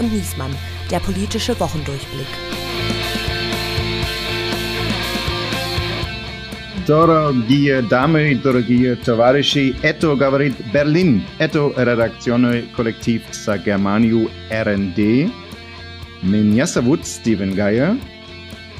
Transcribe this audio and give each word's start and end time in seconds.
und 0.00 0.10
Niesmann, 0.10 0.56
der 0.90 1.00
politische 1.00 1.54
Wochendurchblick. 1.60 2.26
Дорогие 6.86 7.82
дамы, 7.82 8.36
дорогие 8.36 8.96
товарищи, 8.96 9.76
это 9.82 10.16
говорит 10.16 10.54
Берлин. 10.72 11.24
Это 11.38 11.70
редакционный 11.76 12.62
коллектив 12.74 13.22
с 13.32 13.58
Германию 13.58 14.30
РНД. 14.50 15.30
Меня 16.22 16.64
зовут 16.66 17.06
Стивен 17.06 17.54
Гайер. 17.54 17.96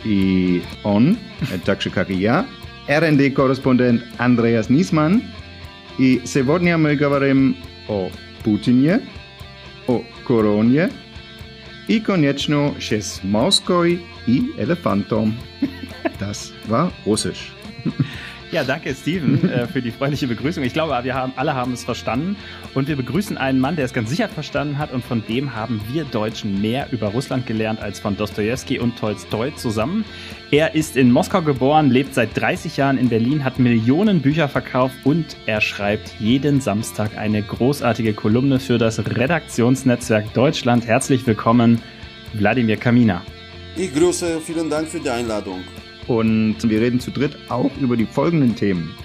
И 0.05 0.63
он, 0.83 1.19
так 1.67 1.83
же 1.83 1.91
как 1.91 2.11
и 2.11 2.15
я, 2.15 2.47
РНД-корреспондент 2.89 4.03
Андреас 4.17 4.71
Нисман. 4.71 5.23
И 5.99 6.23
сегодня 6.25 6.79
мы 6.79 6.95
говорим 6.95 7.57
о 7.89 8.11
Путине, 8.45 9.01
о 9.89 10.03
короне 10.27 10.91
i 11.92 12.04
koniečno 12.04 12.74
šest 12.80 13.24
mauskoj 13.24 13.98
i 14.28 14.42
elefantom. 14.60 15.34
Das 16.20 16.52
war 16.70 16.90
Russisch. 17.06 17.42
Ja, 18.52 18.66
danke 18.66 18.94
Steven 18.94 19.50
äh, 19.50 19.66
für 19.66 19.82
die 19.82 19.92
freundliche 19.92 20.28
Begrüßung. 20.28 20.62
Ich 20.64 20.74
glaube, 20.74 20.98
wir 21.04 21.14
haben, 21.14 21.32
alle 21.38 21.56
haben 21.56 21.72
es 21.72 21.86
verstanden 21.86 22.36
und 22.74 22.90
wir 22.90 22.98
begrüßen 22.98 23.38
einen 23.38 23.62
Mann, 23.62 23.78
der 23.78 23.86
es 23.86 23.94
ganz 23.94 24.10
sicher 24.10 24.28
verstanden 24.28 24.78
hat 24.78 24.92
und 24.92 25.06
von 25.06 25.24
dem 25.26 25.56
haben 25.56 25.80
wir 25.90 26.04
Deutschen 26.04 26.60
mehr 26.62 26.88
über 26.92 27.08
Russland 27.08 27.48
gelernt 27.48 27.80
als 27.80 28.02
von 28.02 28.18
Dostoevsky 28.18 28.78
und 28.78 28.98
Tolstoi 28.98 29.56
zusammen. 29.56 30.04
Er 30.52 30.76
ist 30.76 30.98
in 30.98 31.12
Moskau 31.14 31.42
geboren, 31.42 31.92
lebt 31.92 32.14
seit 32.14 32.38
30 32.38 32.76
Jahren 32.76 32.98
in 32.98 33.08
Berlin, 33.08 33.46
hat 33.46 33.58
Millionen 33.58 34.22
Bücher 34.22 34.50
verkauft 34.50 34.96
und 35.06 35.38
er 35.46 35.62
schreibt 35.62 36.12
jeden 36.20 36.60
Samstag 36.60 37.18
eine 37.18 37.42
großartige 37.42 38.14
Kolumne 38.14 38.60
für 38.60 38.78
das 38.78 39.00
Redaktionsnetzwerk 39.00 40.34
Deutschland. 40.34 40.86
Herzlich 40.86 41.26
willkommen, 41.26 41.82
Wladimir 42.34 42.76
Kamina. 42.76 43.22
Ich 43.78 43.96
grüße, 43.96 44.42
vielen 44.42 44.70
Dank 44.70 44.90
für 44.90 45.00
die 45.00 45.10
Einladung. 45.10 45.64
Und 46.08 46.58
wir 46.64 46.82
reden 46.82 47.00
zu 47.00 47.12
dritt 47.12 47.38
auch 47.50 47.72
über 47.80 47.98
die 47.98 48.06
folgenden 48.06 48.56
Themen. 48.56 48.96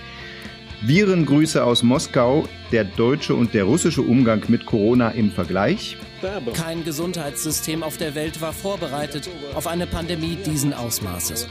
Virengrüße 0.82 1.64
aus 1.64 1.82
Moskau, 1.82 2.46
der 2.70 2.84
deutsche 2.84 3.34
und 3.34 3.54
der 3.54 3.64
russische 3.64 4.02
Umgang 4.02 4.42
mit 4.48 4.66
Corona 4.66 5.10
im 5.10 5.30
Vergleich. 5.30 5.96
Kein 6.54 6.84
Gesundheitssystem 6.84 7.82
auf 7.82 7.96
der 7.96 8.14
Welt 8.14 8.40
war 8.40 8.52
vorbereitet 8.52 9.28
auf 9.54 9.66
eine 9.66 9.86
Pandemie 9.86 10.36
diesen 10.44 10.72
Ausmaßes. 10.72 11.48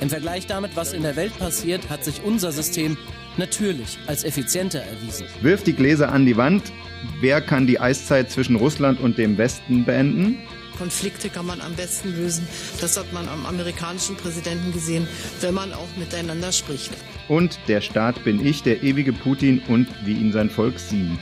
Im 0.00 0.10
Vergleich 0.10 0.46
damit, 0.46 0.72
was 0.74 0.92
in 0.92 1.02
der 1.02 1.16
Welt 1.16 1.36
passiert, 1.38 1.88
hat 1.88 2.04
sich 2.04 2.22
unser 2.22 2.52
System 2.52 2.96
natürlich 3.36 3.98
als 4.06 4.24
effizienter 4.24 4.80
erwiesen. 4.80 5.26
Wirft 5.42 5.66
die 5.66 5.74
Gläser 5.74 6.12
an 6.12 6.26
die 6.26 6.36
Wand. 6.36 6.72
Wer 7.20 7.40
kann 7.40 7.66
die 7.66 7.80
Eiszeit 7.80 8.30
zwischen 8.30 8.56
Russland 8.56 9.00
und 9.00 9.18
dem 9.18 9.38
Westen 9.38 9.84
beenden? 9.84 10.38
Konflikte 10.76 11.28
kann 11.30 11.46
man 11.46 11.60
am 11.60 11.74
besten 11.74 12.14
lösen. 12.14 12.46
Das 12.80 12.96
hat 12.96 13.12
man 13.12 13.28
am 13.28 13.46
amerikanischen 13.46 14.16
Präsidenten 14.16 14.72
gesehen, 14.72 15.08
wenn 15.40 15.54
man 15.54 15.72
auch 15.72 15.88
miteinander 15.96 16.52
spricht. 16.52 16.92
Und 17.28 17.58
der 17.68 17.80
Staat 17.80 18.22
bin 18.24 18.44
ich, 18.44 18.62
der 18.62 18.82
ewige 18.82 19.12
Putin 19.12 19.62
und 19.68 19.88
wie 20.04 20.12
ihn 20.12 20.32
sein 20.32 20.50
Volk 20.50 20.78
sieht. 20.78 21.18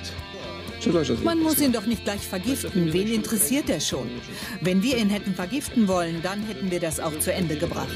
Man 1.23 1.41
muss 1.41 1.61
ihn 1.61 1.73
doch 1.73 1.87
nicht 1.87 2.05
gleich 2.05 2.21
vergiften. 2.21 2.93
Wen 2.93 3.09
interessiert 3.09 3.71
er 3.71 3.81
schon? 3.81 4.11
Wenn 4.61 4.83
wir 4.83 4.99
ihn 4.99 5.09
hätten 5.09 5.35
vergiften 5.35 5.89
wollen, 5.89 6.21
dann 6.23 6.43
hätten 6.47 6.71
wir 6.71 6.81
das 6.81 7.01
auch 7.01 7.19
zu 7.21 7.33
Ende 7.33 7.57
gebracht. 7.57 7.89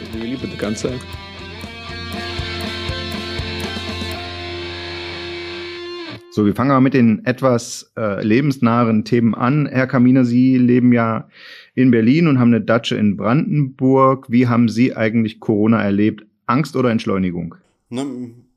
So, 6.39 6.47
wir 6.47 6.55
fangen 6.55 6.71
mal 6.71 6.81
mit 6.81 6.95
den 6.95 7.25
etwas 7.25 7.91
äh, 7.97 8.25
lebensnahen 8.25 9.05
Themen 9.05 9.35
an. 9.35 9.67
Herr 9.67 9.89
Kaminer, 9.89 10.25
Sie 10.25 10.57
leben 10.57 10.93
ja 10.93 11.29
in 11.75 11.91
Berlin 11.91 12.29
und 12.29 12.39
haben 12.39 12.55
eine 12.55 12.61
Datsche 12.61 12.95
in 12.95 13.17
Brandenburg. 13.17 14.31
Wie 14.31 14.47
haben 14.47 14.69
Sie 14.69 14.95
eigentlich 14.95 15.41
Corona 15.41 15.83
erlebt? 15.83 16.25
Angst 16.47 16.77
oder 16.77 16.93
Entschleunigung? 16.93 17.57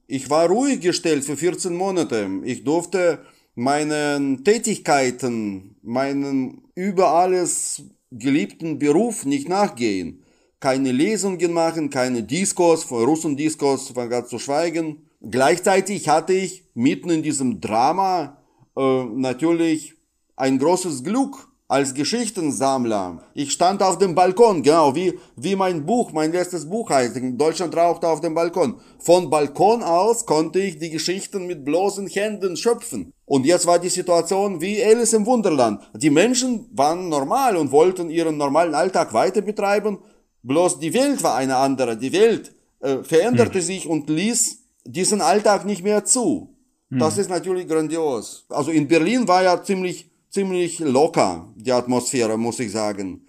Ich 0.05 0.29
war 0.29 0.47
ruhig 0.47 0.81
gestellt 0.81 1.23
für 1.23 1.35
14 1.35 1.73
Monate. 1.73 2.29
Ich 2.43 2.63
durfte 2.63 3.17
meinen 3.55 4.43
Tätigkeiten, 4.43 5.73
meinen 5.81 6.61
über 6.75 7.15
alles 7.15 7.83
geliebten 8.11 8.77
Beruf 8.77 9.25
nicht 9.25 9.49
nachgehen. 9.49 10.21
Keine 10.59 10.91
Lesungen 10.91 11.51
machen, 11.51 11.89
keine 11.89 12.21
Diskurs, 12.21 12.83
von 12.83 13.03
Russen-Diskurs, 13.03 13.89
von 13.89 14.07
ganz 14.07 14.29
zu 14.29 14.37
schweigen. 14.37 14.97
Gleichzeitig 15.21 16.09
hatte 16.09 16.33
ich 16.33 16.65
mitten 16.73 17.09
in 17.09 17.23
diesem 17.23 17.61
Drama 17.61 18.37
äh, 18.75 19.03
natürlich 19.03 19.93
ein 20.35 20.57
großes 20.57 21.03
Glück 21.03 21.51
als 21.67 21.93
Geschichtensammler. 21.93 23.23
Ich 23.33 23.53
stand 23.53 23.81
auf 23.81 23.97
dem 23.97 24.13
Balkon, 24.13 24.61
genau 24.61 24.93
wie, 24.93 25.17
wie 25.37 25.55
mein 25.55 25.85
Buch, 25.85 26.11
mein 26.11 26.33
letztes 26.33 26.67
Buch 26.67 26.89
heißt. 26.89 27.17
Deutschland 27.37 27.77
rauchte 27.77 28.09
auf 28.09 28.19
dem 28.19 28.33
Balkon. 28.33 28.75
Von 28.99 29.29
Balkon 29.29 29.81
aus 29.81 30.25
konnte 30.25 30.59
ich 30.59 30.79
die 30.79 30.89
Geschichten 30.89 31.47
mit 31.47 31.63
bloßen 31.63 32.07
Händen 32.07 32.57
schöpfen. 32.57 33.13
Und 33.25 33.45
jetzt 33.45 33.67
war 33.67 33.79
die 33.79 33.87
Situation 33.87 34.59
wie 34.59 34.83
Alice 34.83 35.13
im 35.13 35.25
Wunderland. 35.25 35.79
Die 35.95 36.09
Menschen 36.09 36.67
waren 36.73 37.07
normal 37.07 37.55
und 37.55 37.71
wollten 37.71 38.09
ihren 38.09 38.35
normalen 38.35 38.75
Alltag 38.75 39.13
weiter 39.13 39.41
betreiben. 39.41 39.99
Bloß 40.43 40.79
die 40.79 40.93
Welt 40.93 41.23
war 41.23 41.35
eine 41.35 41.55
andere. 41.55 41.95
Die 41.95 42.11
Welt 42.11 42.53
äh, 42.81 42.97
veränderte 43.03 43.59
hm. 43.59 43.65
sich 43.65 43.87
und 43.87 44.09
ließ 44.09 44.60
diesen 44.85 45.21
Alltag 45.21 45.65
nicht 45.65 45.83
mehr 45.83 46.05
zu. 46.05 46.55
Das 46.89 47.15
hm. 47.15 47.21
ist 47.21 47.29
natürlich 47.29 47.67
grandios. 47.67 48.45
Also 48.49 48.71
in 48.71 48.87
Berlin 48.87 49.27
war 49.27 49.43
ja 49.43 49.63
ziemlich, 49.63 50.09
ziemlich 50.29 50.79
locker 50.79 51.47
die 51.55 51.71
Atmosphäre, 51.71 52.37
muss 52.37 52.59
ich 52.59 52.71
sagen. 52.71 53.25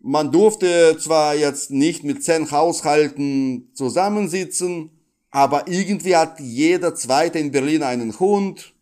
Man 0.00 0.30
durfte 0.30 0.96
zwar 1.00 1.34
jetzt 1.34 1.70
nicht 1.70 2.04
mit 2.04 2.22
zehn 2.22 2.50
Haushalten 2.50 3.70
zusammensitzen, 3.74 4.90
aber 5.30 5.66
irgendwie 5.66 6.14
hat 6.14 6.38
jeder 6.40 6.94
Zweite 6.94 7.38
in 7.38 7.50
Berlin 7.50 7.82
einen 7.82 8.18
Hund 8.20 8.74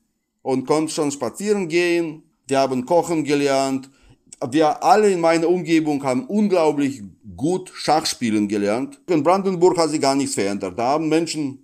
und 0.42 0.66
konnte 0.66 0.92
schon 0.92 1.10
spazieren 1.10 1.68
gehen. 1.68 2.24
Wir 2.46 2.58
haben 2.58 2.84
kochen 2.84 3.24
gelernt. 3.24 3.88
Wir 4.50 4.82
alle 4.82 5.10
in 5.10 5.20
meiner 5.20 5.48
Umgebung 5.48 6.02
haben 6.02 6.26
unglaublich 6.26 7.02
gut 7.36 7.70
Schachspielen 7.72 8.48
gelernt. 8.48 9.00
In 9.08 9.22
Brandenburg 9.22 9.78
hat 9.78 9.90
sich 9.90 10.00
gar 10.00 10.14
nichts 10.14 10.34
verändert. 10.34 10.78
Da 10.78 10.88
haben 10.88 11.08
Menschen 11.08 11.63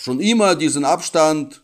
schon 0.00 0.20
immer 0.20 0.54
diesen 0.54 0.84
Abstand, 0.84 1.62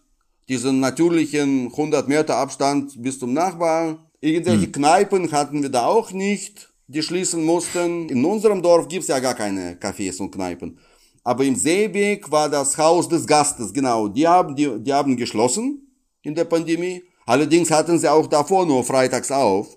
diesen 0.49 0.81
natürlichen 0.81 1.69
100 1.69 2.07
Meter 2.07 2.37
Abstand 2.37 3.03
bis 3.03 3.19
zum 3.19 3.33
Nachbarn. 3.33 3.99
Irgendwelche 4.21 4.67
hm. 4.67 4.73
Kneipen 4.73 5.33
hatten 5.33 5.63
wir 5.63 5.71
da 5.71 5.87
auch 5.87 6.13
nicht, 6.13 6.69
die 6.87 7.03
schließen 7.03 7.45
mussten. 7.45 8.09
In 8.09 8.25
unserem 8.25 8.63
Dorf 8.63 8.89
gibt's 8.89 9.09
ja 9.09 9.19
gar 9.21 9.35
keine 9.35 9.75
Cafés 9.77 10.21
und 10.21 10.31
Kneipen. 10.31 10.79
Aber 11.25 11.45
im 11.45 11.57
Seebeck 11.57 12.31
war 12.31 12.49
das 12.49 12.77
Haus 12.79 13.09
des 13.09 13.27
Gastes, 13.27 13.73
genau. 13.73 14.07
Die 14.07 14.29
haben, 14.29 14.55
die, 14.55 14.71
die 14.79 14.93
haben 14.93 15.17
geschlossen 15.17 15.91
in 16.23 16.35
der 16.35 16.45
Pandemie. 16.45 17.03
Allerdings 17.25 17.71
hatten 17.71 17.99
sie 17.99 18.11
auch 18.11 18.27
davor 18.27 18.67
nur 18.67 18.85
freitags 18.85 19.33
auf. 19.33 19.77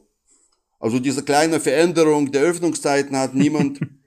Also 0.79 0.99
diese 0.99 1.23
kleine 1.23 1.59
Veränderung 1.59 2.31
der 2.31 2.43
Öffnungszeiten 2.43 3.17
hat 3.17 3.33
niemand 3.33 3.79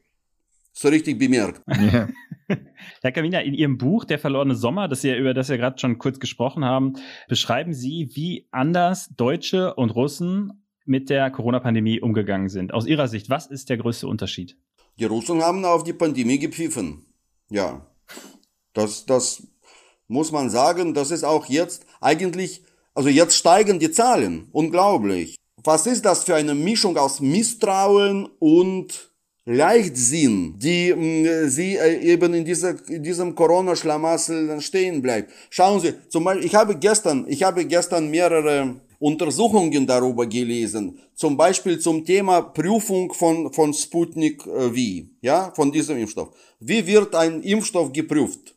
so 0.72 0.88
richtig 0.88 1.18
bemerkt. 1.18 1.62
Ja. 1.92 2.08
Herr 3.00 3.12
Kamina, 3.12 3.40
in 3.40 3.54
Ihrem 3.54 3.78
Buch 3.78 4.04
Der 4.04 4.18
verlorene 4.18 4.54
Sommer, 4.54 4.86
das 4.86 5.00
Sie, 5.00 5.14
über 5.14 5.32
das 5.32 5.48
wir 5.48 5.56
gerade 5.56 5.78
schon 5.78 5.98
kurz 5.98 6.18
gesprochen 6.18 6.64
haben, 6.64 6.94
beschreiben 7.28 7.72
Sie, 7.72 8.10
wie 8.12 8.46
anders 8.50 9.08
Deutsche 9.16 9.74
und 9.74 9.90
Russen 9.90 10.64
mit 10.84 11.08
der 11.08 11.30
Corona-Pandemie 11.30 12.00
umgegangen 12.00 12.48
sind. 12.48 12.74
Aus 12.74 12.86
Ihrer 12.86 13.08
Sicht, 13.08 13.30
was 13.30 13.46
ist 13.46 13.70
der 13.70 13.78
größte 13.78 14.06
Unterschied? 14.06 14.58
Die 14.98 15.04
Russen 15.04 15.42
haben 15.42 15.64
auf 15.64 15.84
die 15.84 15.92
Pandemie 15.92 16.38
gepfiffen. 16.38 17.06
Ja. 17.48 17.86
Das, 18.74 19.06
das 19.06 19.46
muss 20.08 20.32
man 20.32 20.50
sagen, 20.50 20.94
das 20.94 21.10
ist 21.10 21.24
auch 21.24 21.46
jetzt 21.46 21.86
eigentlich, 22.00 22.64
also 22.94 23.08
jetzt 23.08 23.36
steigen 23.36 23.78
die 23.78 23.90
Zahlen. 23.90 24.48
Unglaublich. 24.52 25.36
Was 25.64 25.86
ist 25.86 26.04
das 26.04 26.24
für 26.24 26.34
eine 26.34 26.54
Mischung 26.54 26.96
aus 26.96 27.20
Misstrauen 27.20 28.28
und 28.38 29.11
Leichtsinn, 29.44 30.56
die 30.56 30.90
äh, 30.90 31.48
sie 31.48 31.76
äh, 31.76 31.98
eben 32.00 32.32
in, 32.34 32.44
dieser, 32.44 32.76
in 32.88 33.02
diesem 33.02 33.34
Corona-Schlamassel 33.34 34.60
stehen 34.60 35.02
bleibt. 35.02 35.32
Schauen 35.50 35.80
Sie, 35.80 35.94
zum 36.08 36.24
Beispiel, 36.24 36.46
ich 36.46 36.54
habe 36.54 36.76
gestern, 36.76 37.26
ich 37.28 37.42
habe 37.42 37.64
gestern 37.64 38.08
mehrere 38.08 38.76
Untersuchungen 39.00 39.84
darüber 39.84 40.26
gelesen, 40.26 40.96
zum 41.16 41.36
Beispiel 41.36 41.80
zum 41.80 42.04
Thema 42.04 42.40
Prüfung 42.40 43.12
von, 43.12 43.52
von 43.52 43.74
Sputnik 43.74 44.44
V, 44.44 44.76
ja, 45.20 45.50
von 45.56 45.72
diesem 45.72 45.98
Impfstoff. 45.98 46.30
Wie 46.60 46.86
wird 46.86 47.12
ein 47.16 47.42
Impfstoff 47.42 47.92
geprüft? 47.92 48.54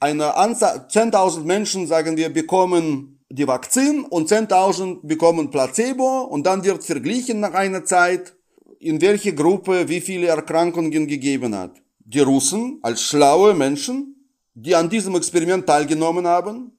Eine 0.00 0.34
Anzahl, 0.34 0.88
10.000 0.90 1.44
Menschen, 1.44 1.86
sagen 1.86 2.16
wir, 2.16 2.28
bekommen 2.28 3.20
die 3.30 3.46
Vakzin 3.46 4.04
und 4.04 4.28
10.000 4.28 5.06
bekommen 5.06 5.50
Placebo 5.50 6.22
und 6.22 6.44
dann 6.44 6.64
wird 6.64 6.82
verglichen 6.82 7.38
nach 7.38 7.54
einer 7.54 7.84
Zeit, 7.84 8.34
in 8.84 9.00
welche 9.00 9.34
Gruppe 9.34 9.88
wie 9.88 10.00
viele 10.00 10.26
Erkrankungen 10.26 11.06
gegeben 11.06 11.54
hat. 11.54 11.72
Die 12.04 12.20
Russen 12.20 12.78
als 12.82 13.00
schlaue 13.00 13.54
Menschen, 13.54 14.28
die 14.52 14.74
an 14.74 14.90
diesem 14.90 15.14
Experiment 15.16 15.66
teilgenommen 15.66 16.26
haben, 16.26 16.72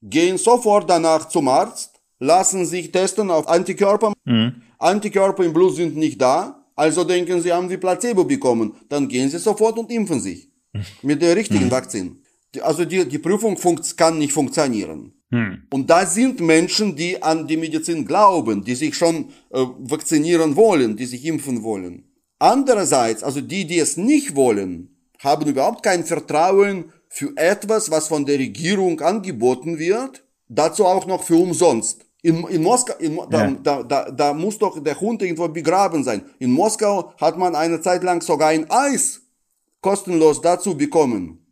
gehen 0.00 0.38
sofort 0.38 0.88
danach 0.88 1.28
zum 1.28 1.48
Arzt, 1.48 2.00
lassen 2.20 2.64
sich 2.64 2.92
testen 2.92 3.30
auf 3.30 3.48
Antikörper. 3.48 4.12
Mhm. 4.24 4.62
Antikörper 4.78 5.42
im 5.44 5.52
Blut 5.52 5.74
sind 5.74 5.96
nicht 5.96 6.20
da, 6.20 6.64
also 6.76 7.02
denken 7.02 7.42
sie, 7.42 7.52
haben 7.52 7.68
sie 7.68 7.78
Placebo 7.78 8.24
bekommen. 8.24 8.72
Dann 8.88 9.08
gehen 9.08 9.28
sie 9.28 9.38
sofort 9.38 9.76
und 9.76 9.90
impfen 9.90 10.20
sich. 10.20 10.48
Mit 11.02 11.20
der 11.20 11.34
richtigen 11.34 11.70
Vakzin. 11.70 12.20
Also 12.62 12.84
die, 12.84 13.08
die 13.08 13.18
Prüfung 13.18 13.58
kann 13.96 14.18
nicht 14.18 14.32
funktionieren. 14.32 15.12
Hm. 15.34 15.62
Und 15.68 15.90
da 15.90 16.06
sind 16.06 16.38
Menschen, 16.38 16.94
die 16.94 17.20
an 17.20 17.48
die 17.48 17.56
Medizin 17.56 18.06
glauben, 18.06 18.62
die 18.62 18.76
sich 18.76 18.94
schon 18.94 19.30
äh, 19.50 19.64
vakzinieren 19.80 20.54
wollen, 20.54 20.96
die 20.96 21.06
sich 21.06 21.24
impfen 21.24 21.64
wollen. 21.64 22.04
Andererseits, 22.38 23.24
also 23.24 23.40
die, 23.40 23.66
die 23.66 23.80
es 23.80 23.96
nicht 23.96 24.36
wollen, 24.36 24.96
haben 25.18 25.48
überhaupt 25.48 25.82
kein 25.82 26.04
Vertrauen 26.04 26.92
für 27.08 27.32
etwas, 27.34 27.90
was 27.90 28.06
von 28.06 28.24
der 28.24 28.38
Regierung 28.38 29.00
angeboten 29.00 29.76
wird, 29.76 30.22
dazu 30.48 30.84
auch 30.84 31.06
noch 31.06 31.24
für 31.24 31.36
umsonst. 31.36 32.06
In, 32.22 32.46
in 32.46 32.62
Moskau, 32.62 32.94
in, 33.00 33.16
ja. 33.16 33.26
da, 33.26 33.50
da, 33.50 33.82
da, 33.82 34.10
da 34.12 34.34
muss 34.34 34.58
doch 34.58 34.80
der 34.80 35.00
Hund 35.00 35.20
irgendwo 35.20 35.48
begraben 35.48 36.04
sein. 36.04 36.22
In 36.38 36.52
Moskau 36.52 37.12
hat 37.20 37.36
man 37.36 37.56
eine 37.56 37.80
Zeit 37.80 38.04
lang 38.04 38.22
sogar 38.22 38.50
ein 38.50 38.70
Eis 38.70 39.20
kostenlos 39.80 40.40
dazu 40.40 40.76
bekommen. 40.76 41.44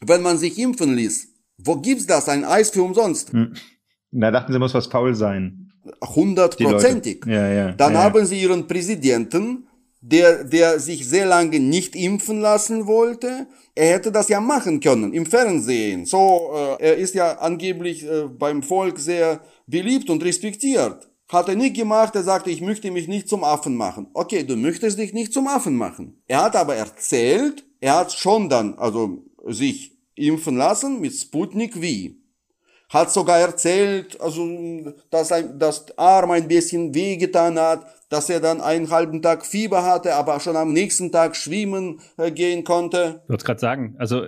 Wenn 0.00 0.22
man 0.22 0.38
sich 0.38 0.58
impfen 0.58 0.94
ließ, 0.94 1.35
wo 1.58 1.76
gibt's 1.76 2.06
das? 2.06 2.28
Ein 2.28 2.44
Eis 2.44 2.70
für 2.70 2.82
umsonst? 2.82 3.32
Hm. 3.32 3.54
Da 4.12 4.30
dachten 4.30 4.52
sie, 4.52 4.58
muss 4.58 4.74
was 4.74 4.86
faul 4.86 5.14
sein. 5.14 5.72
Hundertprozentig. 6.02 7.24
Ja, 7.26 7.48
ja, 7.48 7.72
Dann 7.72 7.94
ja, 7.94 8.02
haben 8.02 8.26
sie 8.26 8.40
ihren 8.42 8.66
Präsidenten, 8.66 9.68
der, 10.00 10.44
der 10.44 10.78
sich 10.80 11.08
sehr 11.08 11.26
lange 11.26 11.60
nicht 11.60 11.96
impfen 11.96 12.40
lassen 12.40 12.86
wollte. 12.86 13.46
Er 13.74 13.94
hätte 13.94 14.12
das 14.12 14.28
ja 14.28 14.40
machen 14.40 14.80
können 14.80 15.12
im 15.12 15.26
Fernsehen. 15.26 16.06
So, 16.06 16.50
äh, 16.54 16.84
er 16.84 16.96
ist 16.96 17.14
ja 17.14 17.38
angeblich 17.38 18.04
äh, 18.04 18.26
beim 18.26 18.62
Volk 18.62 18.98
sehr 18.98 19.40
beliebt 19.66 20.10
und 20.10 20.24
respektiert. 20.24 21.08
Hat 21.28 21.48
er 21.48 21.56
nicht 21.56 21.74
gemacht, 21.74 22.14
er 22.14 22.22
sagte, 22.22 22.50
ich 22.50 22.60
möchte 22.60 22.90
mich 22.92 23.08
nicht 23.08 23.28
zum 23.28 23.42
Affen 23.42 23.74
machen. 23.74 24.08
Okay, 24.14 24.44
du 24.44 24.56
möchtest 24.56 24.98
dich 24.98 25.12
nicht 25.12 25.32
zum 25.32 25.48
Affen 25.48 25.76
machen. 25.76 26.22
Er 26.28 26.44
hat 26.44 26.54
aber 26.54 26.76
erzählt, 26.76 27.64
er 27.80 27.98
hat 27.98 28.12
schon 28.12 28.48
dann, 28.48 28.74
also 28.78 29.24
sich 29.48 29.95
impfen 30.16 30.56
lassen 30.56 31.00
mit 31.00 31.12
Sputnik 31.12 31.74
V. 31.74 32.14
Hat 32.88 33.12
sogar 33.12 33.40
erzählt, 33.40 34.20
also, 34.20 34.48
dass 35.10 35.32
ein, 35.32 35.58
das 35.58 35.96
Arm 35.98 36.30
ein 36.30 36.48
bisschen 36.48 36.94
wehgetan 36.94 37.58
hat, 37.58 37.86
dass 38.08 38.30
er 38.30 38.40
dann 38.40 38.60
einen 38.60 38.90
halben 38.90 39.22
Tag 39.22 39.44
Fieber 39.44 39.82
hatte, 39.84 40.14
aber 40.14 40.38
schon 40.40 40.56
am 40.56 40.72
nächsten 40.72 41.10
Tag 41.10 41.34
schwimmen 41.36 42.00
äh, 42.16 42.30
gehen 42.30 42.62
konnte. 42.64 43.22
Du 43.24 43.30
wolltest 43.30 43.46
gerade 43.46 43.60
sagen, 43.60 43.96
also 43.98 44.26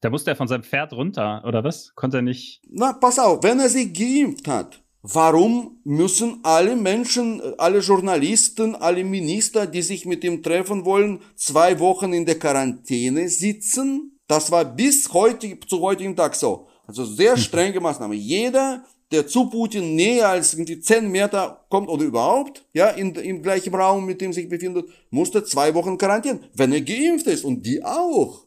da 0.00 0.10
musste 0.10 0.30
er 0.30 0.36
von 0.36 0.48
seinem 0.48 0.62
Pferd 0.62 0.92
runter, 0.92 1.44
oder 1.46 1.62
was? 1.62 1.94
Konnte 1.94 2.18
er 2.18 2.22
nicht? 2.22 2.62
Na, 2.68 2.92
pass 2.92 3.18
auf, 3.18 3.42
wenn 3.42 3.60
er 3.60 3.68
sich 3.68 3.92
geimpft 3.92 4.48
hat, 4.48 4.82
warum 5.02 5.80
müssen 5.84 6.40
alle 6.42 6.74
Menschen, 6.74 7.40
alle 7.58 7.80
Journalisten, 7.80 8.74
alle 8.74 9.04
Minister, 9.04 9.66
die 9.66 9.82
sich 9.82 10.06
mit 10.06 10.24
ihm 10.24 10.42
treffen 10.42 10.84
wollen, 10.84 11.20
zwei 11.36 11.78
Wochen 11.78 12.12
in 12.12 12.26
der 12.26 12.38
Quarantäne 12.38 13.28
sitzen? 13.28 14.09
Das 14.30 14.48
war 14.48 14.64
bis 14.64 15.12
heute, 15.12 15.58
zu 15.66 15.80
heutigen 15.80 16.14
Tag 16.14 16.36
so. 16.36 16.68
Also 16.86 17.04
sehr 17.04 17.32
hm. 17.32 17.40
strenge 17.40 17.80
Maßnahme. 17.80 18.14
Jeder, 18.14 18.84
der 19.10 19.26
zu 19.26 19.50
Putin 19.50 19.96
näher 19.96 20.28
als 20.28 20.54
irgendwie 20.54 20.78
10 20.78 21.10
Meter 21.10 21.64
kommt 21.68 21.88
oder 21.88 22.04
überhaupt, 22.04 22.64
ja, 22.72 22.90
in, 22.90 23.12
im 23.16 23.42
gleichen 23.42 23.74
Raum, 23.74 24.06
mit 24.06 24.20
dem 24.20 24.32
sich 24.32 24.48
befindet, 24.48 24.88
musste 25.10 25.42
zwei 25.42 25.74
Wochen 25.74 25.98
Quarantäne, 25.98 26.38
wenn 26.54 26.72
er 26.72 26.80
geimpft 26.80 27.26
ist. 27.26 27.44
Und 27.44 27.66
die 27.66 27.82
auch, 27.82 28.46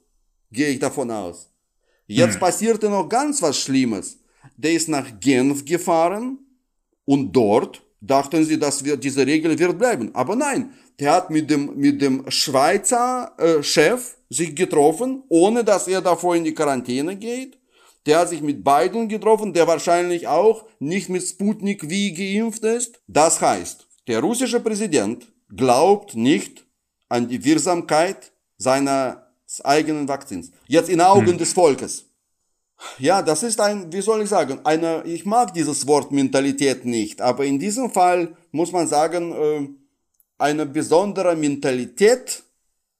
gehe 0.53 0.69
ich 0.69 0.79
davon 0.79 1.11
aus. 1.11 1.49
Jetzt 2.07 2.35
hm. 2.35 2.39
passierte 2.39 2.89
noch 2.89 3.09
ganz 3.09 3.41
was 3.41 3.57
Schlimmes. 3.57 4.19
Der 4.55 4.71
ist 4.71 4.87
nach 4.87 5.19
Genf 5.19 5.65
gefahren 5.65 6.39
und 7.03 7.33
dort 7.33 7.83
dachten 7.99 8.45
sie, 8.45 8.57
dass 8.57 8.85
wir, 8.85 8.95
diese 8.95 9.27
Regel 9.27 9.59
wird 9.59 9.77
bleiben. 9.77 10.15
Aber 10.15 10.37
nein, 10.37 10.71
der 10.99 11.11
hat 11.11 11.29
mit 11.29 11.49
dem, 11.49 11.75
mit 11.75 12.01
dem 12.01 12.29
Schweizer 12.29 13.33
äh, 13.37 13.63
Chef 13.63 14.15
sich 14.29 14.55
getroffen, 14.55 15.23
ohne 15.29 15.63
dass 15.63 15.87
er 15.87 16.01
davor 16.01 16.35
in 16.35 16.43
die 16.43 16.53
Quarantäne 16.53 17.15
geht. 17.15 17.57
Der 18.05 18.19
hat 18.19 18.29
sich 18.29 18.41
mit 18.41 18.63
beiden 18.63 19.07
getroffen, 19.07 19.53
der 19.53 19.67
wahrscheinlich 19.67 20.27
auch 20.27 20.65
nicht 20.79 21.09
mit 21.09 21.23
Sputnik 21.23 21.89
wie 21.89 22.13
geimpft 22.13 22.63
ist. 22.63 23.01
Das 23.07 23.39
heißt, 23.39 23.87
der 24.07 24.19
russische 24.19 24.59
Präsident 24.59 25.25
glaubt 25.55 26.15
nicht 26.15 26.65
an 27.07 27.27
die 27.27 27.43
Wirksamkeit 27.43 28.33
seines 28.57 29.15
eigenen 29.63 30.07
Vakzins. 30.07 30.51
Jetzt 30.67 30.89
in 30.89 30.99
Augen 30.99 31.27
hm. 31.27 31.37
des 31.37 31.53
Volkes. 31.53 32.05
Ja, 32.97 33.21
das 33.21 33.43
ist 33.43 33.61
ein, 33.61 33.91
wie 33.93 34.01
soll 34.01 34.23
ich 34.23 34.29
sagen, 34.29 34.59
eine, 34.65 35.03
ich 35.05 35.25
mag 35.25 35.53
dieses 35.53 35.87
Wort 35.87 36.11
Mentalität 36.11 36.83
nicht, 36.83 37.21
aber 37.21 37.45
in 37.45 37.59
diesem 37.59 37.89
Fall 37.91 38.35
muss 38.51 38.71
man 38.71 38.87
sagen, 38.87 39.31
äh, 39.31 39.69
eine 40.43 40.65
besondere 40.65 41.37
Mentalität 41.37 42.43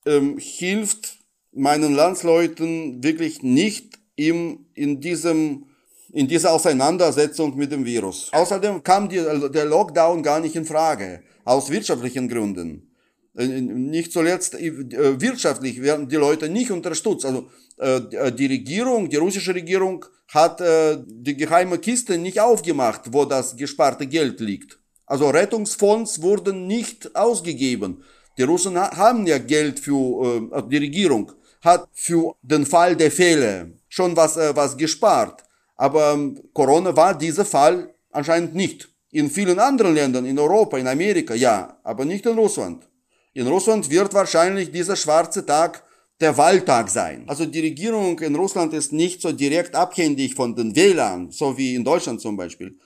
ähm, 0.06 0.38
hilft 0.38 1.18
meinen 1.51 1.94
Landsleuten 1.94 3.04
wirklich 3.04 3.44
nicht 3.44 4.00
im, 4.16 4.66
in 4.74 5.01
diesem, 5.01 5.66
in 6.13 6.30
dieser 6.30 6.54
Auseinandersetzung 6.54 7.57
mit 7.57 7.69
dem 7.74 7.84
Virus. 7.84 8.30
Außerdem 8.31 8.81
kam 8.81 9.10
die, 9.10 9.19
also 9.19 9.50
der 9.50 9.66
Lockdown 9.66 10.24
gar 10.24 10.40
nicht 10.40 10.56
in 10.56 10.63
Frage, 10.63 11.22
aus 11.44 11.69
wirtschaftlichen 11.69 12.30
Gründen. 12.30 12.90
Äh, 13.36 13.48
nicht 13.60 14.13
zuletzt 14.13 14.56
äh, 14.56 15.19
wirtschaftlich 15.19 15.81
werden 15.81 16.07
die 16.07 16.16
Leute 16.16 16.48
nicht 16.48 16.72
unterstützt. 16.72 17.25
Also 17.25 17.50
äh, 17.78 18.31
die 18.31 18.45
Regierung, 18.45 19.10
die 19.10 19.18
russische 19.18 19.54
Regierung 19.54 20.06
hat 20.30 20.63
die 21.06 21.38
geheime 21.38 21.78
Kiste 21.78 22.18
nicht 22.18 22.40
aufgemacht, 22.40 23.01
wo 23.12 23.25
das 23.25 23.56
gesparte 23.56 24.07
Geld 24.07 24.40
liegt. 24.40 24.80
Also 25.06 25.30
Rettungsfonds 25.30 26.22
wurden 26.22 26.68
nicht 26.68 27.16
ausgegeben. 27.16 28.04
Die 28.38 28.44
Russen 28.44 28.80
haben 28.80 29.28
ja 29.28 29.38
Geld 29.38 29.80
für 29.80 30.50
also 30.52 30.68
die 30.68 30.78
Regierung 30.78 31.32
hat 31.64 31.88
für 31.94 32.36
den 32.42 32.66
Fall 32.66 32.96
der 32.96 33.12
Fälle 33.12 33.74
schon 33.88 34.16
was, 34.16 34.38
äh, 34.38 34.56
was 34.56 34.78
gespart. 34.78 35.44
Aber 35.76 36.14
ähm, 36.14 36.40
Corona 36.54 36.96
war 36.96 37.18
dieser 37.18 37.46
Fall 37.46 37.94
anscheinend 38.12 38.54
nicht. 38.54 38.90
In 39.12 39.30
vielen 39.30 39.60
anderen 39.60 39.94
Ländern, 39.94 40.26
in 40.26 40.38
Europa, 40.38 40.78
in 40.78 40.88
Amerika, 40.88 41.34
ja, 41.34 41.78
aber 41.84 42.04
nicht 42.04 42.26
in 42.26 42.38
Russland. 42.38 42.88
In 43.34 43.48
Russland 43.48 43.90
wird 43.90 44.14
wahrscheinlich 44.14 44.72
dieser 44.72 44.96
schwarze 44.96 45.46
Tag 45.46 45.84
der 46.20 46.38
Wahltag 46.38 46.90
sein. 46.90 47.24
Also 47.28 47.46
die 47.46 47.60
Regierung 47.60 48.20
in 48.20 48.36
Russland 48.36 48.74
ist 48.74 48.94
nicht 48.94 49.22
so 49.22 49.32
direkt 49.32 49.76
abhängig 49.76 50.36
von 50.36 50.56
den 50.56 50.76
Wählern, 50.76 51.32
so 51.32 51.58
wie 51.58 51.76
in 51.76 51.84
Deutschland 51.84 52.22
zum 52.22 52.38
Beispiel. 52.38 52.78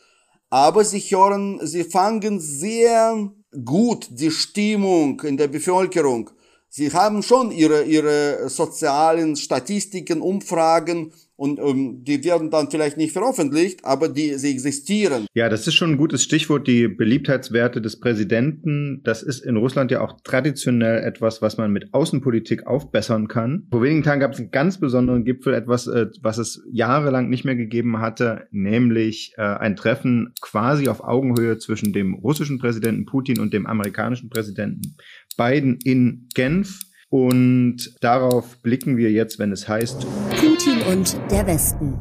Aber 0.49 0.85
sie 0.85 0.99
hören, 0.99 1.59
sie 1.65 1.83
fangen 1.83 2.39
sehr 2.39 3.31
gut 3.65 4.07
die 4.11 4.31
Stimmung 4.31 5.21
in 5.21 5.37
der 5.37 5.47
Bevölkerung. 5.47 6.29
Sie 6.69 6.91
haben 6.91 7.23
schon 7.23 7.51
ihre, 7.51 7.83
ihre 7.83 8.49
sozialen 8.49 9.35
Statistiken, 9.35 10.21
Umfragen 10.21 11.11
und 11.37 11.59
ähm, 11.59 12.03
die 12.03 12.23
werden 12.23 12.49
dann 12.49 12.69
vielleicht 12.69 12.97
nicht 12.97 13.13
veröffentlicht, 13.13 13.85
aber 13.85 14.09
die, 14.09 14.33
sie 14.33 14.51
existieren. 14.51 15.27
Ja, 15.35 15.49
das 15.49 15.67
ist 15.67 15.75
schon 15.75 15.91
ein 15.91 15.97
gutes 15.97 16.23
Stichwort, 16.23 16.67
die 16.67 16.87
Beliebtheitswerte 16.87 17.79
des 17.79 17.99
Präsidenten. 17.99 19.01
Das 19.03 19.21
ist 19.21 19.45
in 19.45 19.55
Russland 19.55 19.91
ja 19.91 20.01
auch 20.01 20.19
traditionell 20.23 21.03
etwas, 21.03 21.41
was 21.41 21.57
man 21.57 21.71
mit 21.71 21.93
Außenpolitik 21.93 22.65
aufbessern 22.65 23.27
kann. 23.27 23.67
Vor 23.69 23.83
wenigen 23.83 24.03
Tagen 24.03 24.19
gab 24.19 24.33
es 24.33 24.39
einen 24.39 24.51
ganz 24.51 24.79
besonderen 24.79 25.25
Gipfel, 25.25 25.53
etwas, 25.53 25.85
äh, 25.85 26.07
was 26.21 26.39
es 26.39 26.63
jahrelang 26.71 27.29
nicht 27.29 27.45
mehr 27.45 27.55
gegeben 27.55 27.99
hatte, 27.99 28.47
nämlich 28.49 29.33
äh, 29.37 29.43
ein 29.43 29.75
Treffen 29.75 30.33
quasi 30.41 30.89
auf 30.89 31.03
Augenhöhe 31.03 31.59
zwischen 31.59 31.93
dem 31.93 32.15
russischen 32.15 32.57
Präsidenten 32.57 33.05
Putin 33.05 33.39
und 33.39 33.53
dem 33.53 33.67
amerikanischen 33.67 34.29
Präsidenten 34.29 34.95
Biden 35.37 35.77
in 35.83 36.27
Genf. 36.33 36.79
Und 37.09 37.95
darauf 38.01 38.61
blicken 38.61 38.97
wir 38.97 39.11
jetzt, 39.11 39.39
wenn 39.39 39.51
es 39.51 39.69
heißt 39.69 40.05
Putin 40.35 40.76
und 40.87 41.19
der 41.29 41.45
Westen. 41.45 41.99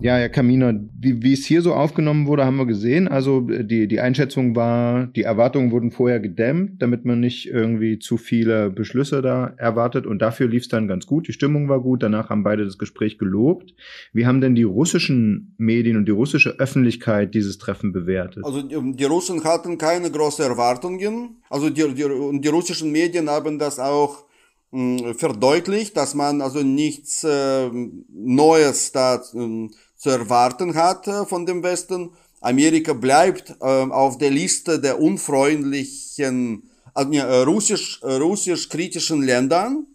Ja, 0.00 0.16
Herr 0.16 0.30
Kaminer, 0.30 0.74
wie, 0.98 1.22
wie 1.22 1.32
es 1.32 1.44
hier 1.44 1.62
so 1.62 1.74
aufgenommen 1.74 2.26
wurde, 2.26 2.44
haben 2.44 2.56
wir 2.56 2.66
gesehen. 2.66 3.06
Also 3.06 3.40
die, 3.40 3.86
die 3.86 4.00
Einschätzung 4.00 4.56
war, 4.56 5.06
die 5.06 5.22
Erwartungen 5.22 5.70
wurden 5.70 5.92
vorher 5.92 6.18
gedämmt, 6.18 6.82
damit 6.82 7.04
man 7.04 7.20
nicht 7.20 7.46
irgendwie 7.46 8.00
zu 8.00 8.16
viele 8.16 8.70
Beschlüsse 8.70 9.22
da 9.22 9.54
erwartet. 9.58 10.06
Und 10.06 10.20
dafür 10.20 10.48
lief 10.48 10.62
es 10.62 10.68
dann 10.68 10.88
ganz 10.88 11.06
gut. 11.06 11.28
Die 11.28 11.32
Stimmung 11.32 11.68
war 11.68 11.80
gut. 11.80 12.02
Danach 12.02 12.30
haben 12.30 12.42
beide 12.42 12.64
das 12.64 12.78
Gespräch 12.78 13.16
gelobt. 13.16 13.74
Wie 14.12 14.26
haben 14.26 14.40
denn 14.40 14.56
die 14.56 14.64
russischen 14.64 15.54
Medien 15.58 15.96
und 15.96 16.06
die 16.06 16.12
russische 16.12 16.58
Öffentlichkeit 16.58 17.34
dieses 17.34 17.58
Treffen 17.58 17.92
bewertet? 17.92 18.44
Also 18.44 18.62
die, 18.62 18.96
die 18.96 19.04
Russen 19.04 19.44
hatten 19.44 19.78
keine 19.78 20.10
großen 20.10 20.44
Erwartungen. 20.44 21.36
Also 21.48 21.70
die, 21.70 21.94
die, 21.94 22.40
die 22.40 22.48
russischen 22.48 22.90
Medien 22.90 23.30
haben 23.30 23.60
das 23.60 23.78
auch 23.78 24.24
verdeutlicht, 24.72 25.96
dass 25.96 26.14
man 26.14 26.40
also 26.40 26.62
nichts 26.62 27.24
äh, 27.24 27.68
Neues 28.08 28.92
da 28.92 29.16
äh, 29.16 29.68
zu 29.96 30.10
erwarten 30.10 30.74
hat 30.74 31.06
äh, 31.06 31.26
von 31.26 31.44
dem 31.44 31.62
Westen. 31.62 32.10
Amerika 32.40 32.94
bleibt 32.94 33.50
äh, 33.60 33.64
auf 33.64 34.16
der 34.16 34.30
Liste 34.30 34.80
der 34.80 34.98
unfreundlichen, 34.98 36.70
äh, 36.94 37.20
russisch, 37.42 38.00
äh, 38.02 38.14
russisch 38.14 38.68
kritischen 38.70 39.22
Ländern. 39.22 39.86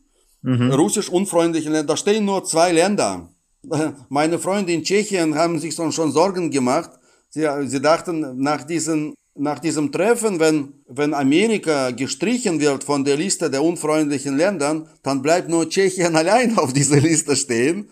Mhm. 0.44 0.72
Russisch 0.72 1.10
unfreundlichen 1.10 1.72
Länder. 1.72 1.94
Da 1.94 1.98
stehen 1.98 2.26
nur 2.26 2.46
zwei 2.46 2.72
Länder. 2.72 3.30
Meine 4.10 4.38
Freunde 4.38 4.74
in 4.74 4.84
Tschechien 4.84 5.34
haben 5.34 5.60
sich 5.60 5.74
schon 5.74 6.12
Sorgen 6.12 6.52
gemacht. 6.52 6.92
Sie, 7.30 7.46
sie 7.66 7.82
dachten, 7.82 8.40
nach 8.40 8.64
diesen 8.64 9.16
nach 9.38 9.60
diesem 9.60 9.91
Treffen, 9.91 10.39
wenn, 10.39 10.74
wenn 10.88 11.13
Amerika 11.13 11.91
gestrichen 11.91 12.60
wird 12.60 12.84
von 12.84 13.03
der 13.03 13.17
Liste 13.17 13.50
der 13.50 13.63
unfreundlichen 13.63 14.38
Ländern, 14.38 14.88
dann 15.03 15.22
bleibt 15.22 15.50
nur 15.50 15.70
Tschechien 15.70 16.15
allein 16.22 16.58
auf 16.58 16.74
dieser 16.74 17.00
Liste 17.00 17.36
stehen. 17.36 17.89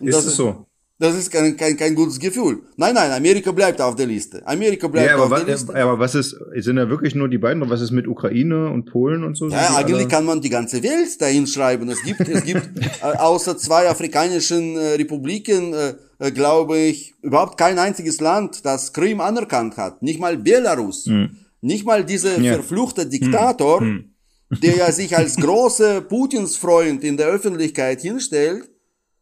ist 0.00 0.26
es 0.26 0.36
so? 0.36 0.66
Das 0.98 1.16
ist 1.16 1.32
kein, 1.32 1.56
kein, 1.56 1.76
kein 1.76 1.94
gutes 1.96 2.20
Gefühl. 2.20 2.62
Nein, 2.76 2.94
nein, 2.94 3.10
Amerika 3.10 3.50
bleibt 3.50 3.80
auf 3.80 3.96
der 3.96 4.06
Liste. 4.06 4.46
Amerika 4.46 4.86
bleibt 4.86 5.10
ja, 5.10 5.16
auf 5.16 5.28
was, 5.28 5.44
der 5.44 5.54
Liste. 5.54 5.74
Aber 5.74 5.98
was 5.98 6.14
ist, 6.14 6.36
sind 6.54 6.76
da 6.76 6.88
wirklich 6.88 7.16
nur 7.16 7.28
die 7.28 7.38
beiden? 7.38 7.68
Was 7.68 7.80
ist 7.80 7.90
mit 7.90 8.06
Ukraine 8.06 8.70
und 8.70 8.84
Polen 8.84 9.24
und 9.24 9.36
so? 9.36 9.48
Ja, 9.48 9.74
eigentlich 9.74 10.02
alle? 10.02 10.08
kann 10.08 10.24
man 10.24 10.40
die 10.40 10.50
ganze 10.50 10.80
Welt 10.84 11.20
dahin 11.20 11.48
schreiben. 11.48 11.88
Es 11.88 12.00
gibt, 12.04 12.20
es 12.20 12.44
gibt 12.44 12.68
äh, 13.02 13.16
außer 13.18 13.58
zwei 13.58 13.88
afrikanischen 13.88 14.76
äh, 14.76 14.92
Republiken, 14.92 15.72
äh, 15.74 15.94
äh, 16.20 16.30
glaube 16.30 16.78
ich, 16.78 17.14
überhaupt 17.22 17.58
kein 17.58 17.80
einziges 17.80 18.20
Land, 18.20 18.64
das 18.64 18.92
Krim 18.92 19.20
anerkannt 19.20 19.76
hat. 19.76 20.00
Nicht 20.00 20.20
mal 20.20 20.36
Belarus. 20.36 21.06
Hm. 21.06 21.36
Nicht 21.60 21.84
mal 21.84 22.04
dieser 22.04 22.38
ja. 22.38 22.54
verfluchte 22.54 23.06
Diktator, 23.06 23.80
hm. 23.80 24.10
Hm. 24.48 24.60
der 24.60 24.76
ja 24.76 24.92
sich 24.92 25.16
als 25.16 25.34
großer 25.38 26.02
Putins 26.02 26.56
Freund 26.56 27.02
in 27.02 27.16
der 27.16 27.26
Öffentlichkeit 27.26 28.00
hinstellt, 28.00 28.70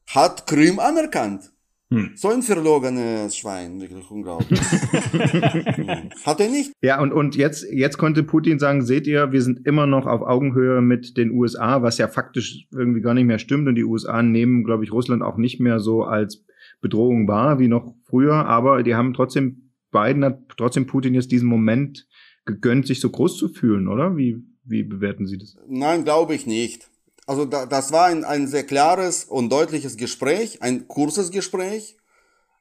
hat 0.06 0.46
Krim 0.46 0.78
anerkannt. 0.78 1.52
Hm. 1.92 2.12
So 2.14 2.28
ein 2.28 2.42
verlogenes 2.42 3.36
Schwein, 3.36 3.78
wirklich 3.78 4.10
unglaublich. 4.10 4.58
Hat 6.24 6.40
er 6.40 6.48
nicht. 6.48 6.72
Ja, 6.80 7.02
und, 7.02 7.12
und 7.12 7.36
jetzt, 7.36 7.66
jetzt 7.70 7.98
konnte 7.98 8.22
Putin 8.22 8.58
sagen, 8.58 8.82
seht 8.82 9.06
ihr, 9.06 9.30
wir 9.30 9.42
sind 9.42 9.66
immer 9.66 9.86
noch 9.86 10.06
auf 10.06 10.22
Augenhöhe 10.22 10.80
mit 10.80 11.18
den 11.18 11.32
USA, 11.32 11.82
was 11.82 11.98
ja 11.98 12.08
faktisch 12.08 12.66
irgendwie 12.72 13.02
gar 13.02 13.12
nicht 13.12 13.26
mehr 13.26 13.38
stimmt. 13.38 13.68
Und 13.68 13.74
die 13.74 13.84
USA 13.84 14.22
nehmen, 14.22 14.64
glaube 14.64 14.84
ich, 14.84 14.92
Russland 14.92 15.22
auch 15.22 15.36
nicht 15.36 15.60
mehr 15.60 15.80
so 15.80 16.04
als 16.04 16.46
Bedrohung 16.80 17.28
wahr 17.28 17.58
wie 17.58 17.68
noch 17.68 17.94
früher. 18.04 18.46
Aber 18.46 18.82
die 18.82 18.94
haben 18.94 19.12
trotzdem, 19.12 19.70
Biden 19.90 20.24
hat 20.24 20.40
trotzdem 20.56 20.86
Putin 20.86 21.12
jetzt 21.12 21.30
diesen 21.30 21.48
Moment 21.48 22.08
gegönnt, 22.46 22.86
sich 22.86 23.00
so 23.00 23.10
groß 23.10 23.36
zu 23.36 23.48
fühlen, 23.48 23.86
oder? 23.86 24.16
Wie, 24.16 24.42
wie 24.64 24.82
bewerten 24.82 25.26
Sie 25.26 25.36
das? 25.36 25.58
Nein, 25.68 26.04
glaube 26.04 26.34
ich 26.34 26.46
nicht. 26.46 26.88
Also 27.32 27.46
da, 27.46 27.64
das 27.64 27.92
war 27.92 28.08
ein, 28.08 28.24
ein 28.24 28.46
sehr 28.46 28.64
klares 28.64 29.24
und 29.24 29.50
deutliches 29.50 29.96
Gespräch, 29.96 30.60
ein 30.60 30.86
kurzes 30.86 31.30
Gespräch. 31.30 31.96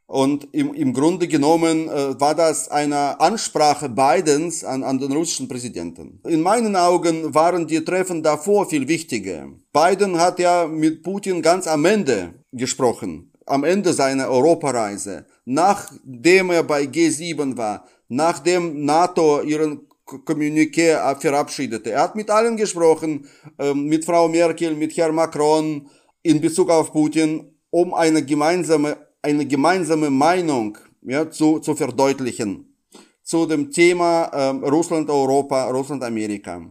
Und 0.08 0.48
im, 0.54 0.74
im 0.74 0.94
Grunde 0.94 1.28
genommen 1.28 1.90
äh, 1.90 2.18
war 2.22 2.36
das 2.36 2.70
eine 2.70 3.20
Ansprache 3.20 3.90
Bidens 3.90 4.64
an, 4.64 4.84
an 4.84 4.98
den 4.98 5.12
russischen 5.12 5.50
Präsidenten. 5.50 6.22
In 6.26 6.42
meinen 6.42 6.78
Augen 6.78 7.34
waren 7.34 7.68
die 7.68 7.84
Treffen 7.84 8.24
davor 8.24 8.66
viel 8.66 8.88
wichtiger. 8.88 9.50
Biden 9.74 10.18
hat 10.18 10.40
ja 10.40 10.68
mit 10.68 11.04
Putin 11.04 11.42
ganz 11.42 11.68
am 11.68 11.84
Ende 11.84 12.34
gesprochen, 12.54 13.30
am 13.46 13.66
Ende 13.66 13.92
seiner 13.92 14.30
Europareise, 14.30 15.26
nachdem 15.44 16.50
er 16.50 16.64
bei 16.64 16.84
G7 16.84 17.58
war, 17.58 17.86
nachdem 18.08 18.86
NATO 18.86 19.42
ihren 19.42 19.91
Kommuniqué 20.20 20.98
verabschiedete. 21.20 21.92
Er 21.92 22.04
hat 22.04 22.16
mit 22.16 22.30
allen 22.30 22.58
gesprochen, 22.58 23.28
ähm, 23.60 23.86
mit 23.86 24.06
Frau 24.06 24.28
Merkel, 24.28 24.76
mit 24.76 24.96
Herrn 24.98 25.16
Macron 25.16 25.90
in 26.24 26.42
Bezug 26.42 26.70
auf 26.70 26.92
Putin, 26.92 27.46
um 27.70 27.94
eine 27.94 28.24
gemeinsame, 28.24 28.98
eine 29.22 29.46
gemeinsame 29.46 30.10
Meinung 30.10 30.78
ja, 31.02 31.30
zu, 31.30 31.60
zu 31.60 31.76
verdeutlichen 31.76 32.72
zu 33.24 33.46
dem 33.46 33.72
Thema 33.72 34.30
ähm, 34.34 34.64
Russland, 34.64 35.10
Europa, 35.10 35.70
Russland, 35.70 36.04
Amerika. 36.04 36.62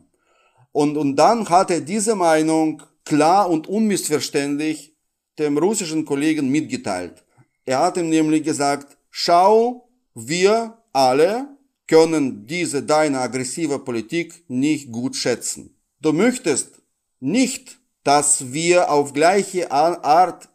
Und, 0.72 0.96
und 0.98 1.16
dann 1.16 1.48
hat 1.48 1.70
er 1.70 1.80
diese 1.80 2.14
Meinung 2.14 2.82
klar 3.04 3.48
und 3.48 3.66
unmissverständlich 3.66 4.94
dem 5.38 5.56
russischen 5.56 6.04
Kollegen 6.04 6.50
mitgeteilt. 6.50 7.24
Er 7.64 7.80
hat 7.80 7.96
ihm 7.96 8.10
nämlich 8.10 8.42
gesagt, 8.42 8.98
schau, 9.10 9.88
wir 10.14 10.76
alle 10.92 11.48
können 11.90 12.46
diese 12.46 12.84
deine 12.84 13.18
aggressive 13.18 13.80
Politik 13.80 14.44
nicht 14.46 14.92
gut 14.92 15.16
schätzen. 15.16 15.76
Du 16.00 16.12
möchtest 16.12 16.80
nicht, 17.18 17.80
dass 18.04 18.52
wir 18.52 18.92
auf 18.92 19.12
gleiche 19.12 19.72
Art 19.72 20.48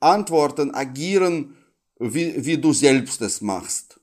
antworten, 0.00 0.74
agieren, 0.74 1.56
wie, 2.00 2.44
wie 2.46 2.56
du 2.56 2.72
selbst 2.72 3.20
es 3.20 3.42
machst. 3.42 4.00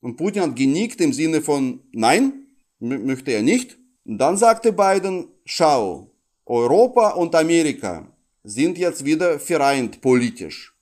Und 0.00 0.16
Putin 0.16 0.42
hat 0.42 0.54
genickt 0.54 1.00
im 1.00 1.12
Sinne 1.12 1.42
von, 1.42 1.80
nein, 1.90 2.46
möchte 2.78 3.32
er 3.32 3.42
nicht. 3.42 3.76
Und 4.04 4.18
dann 4.18 4.36
sagte 4.36 4.72
Biden, 4.72 5.26
schau, 5.44 6.12
Europa 6.44 7.10
und 7.10 7.34
Amerika 7.34 8.06
sind 8.44 8.78
jetzt 8.78 9.04
wieder 9.04 9.40
vereint 9.40 10.00
politisch. 10.00 10.72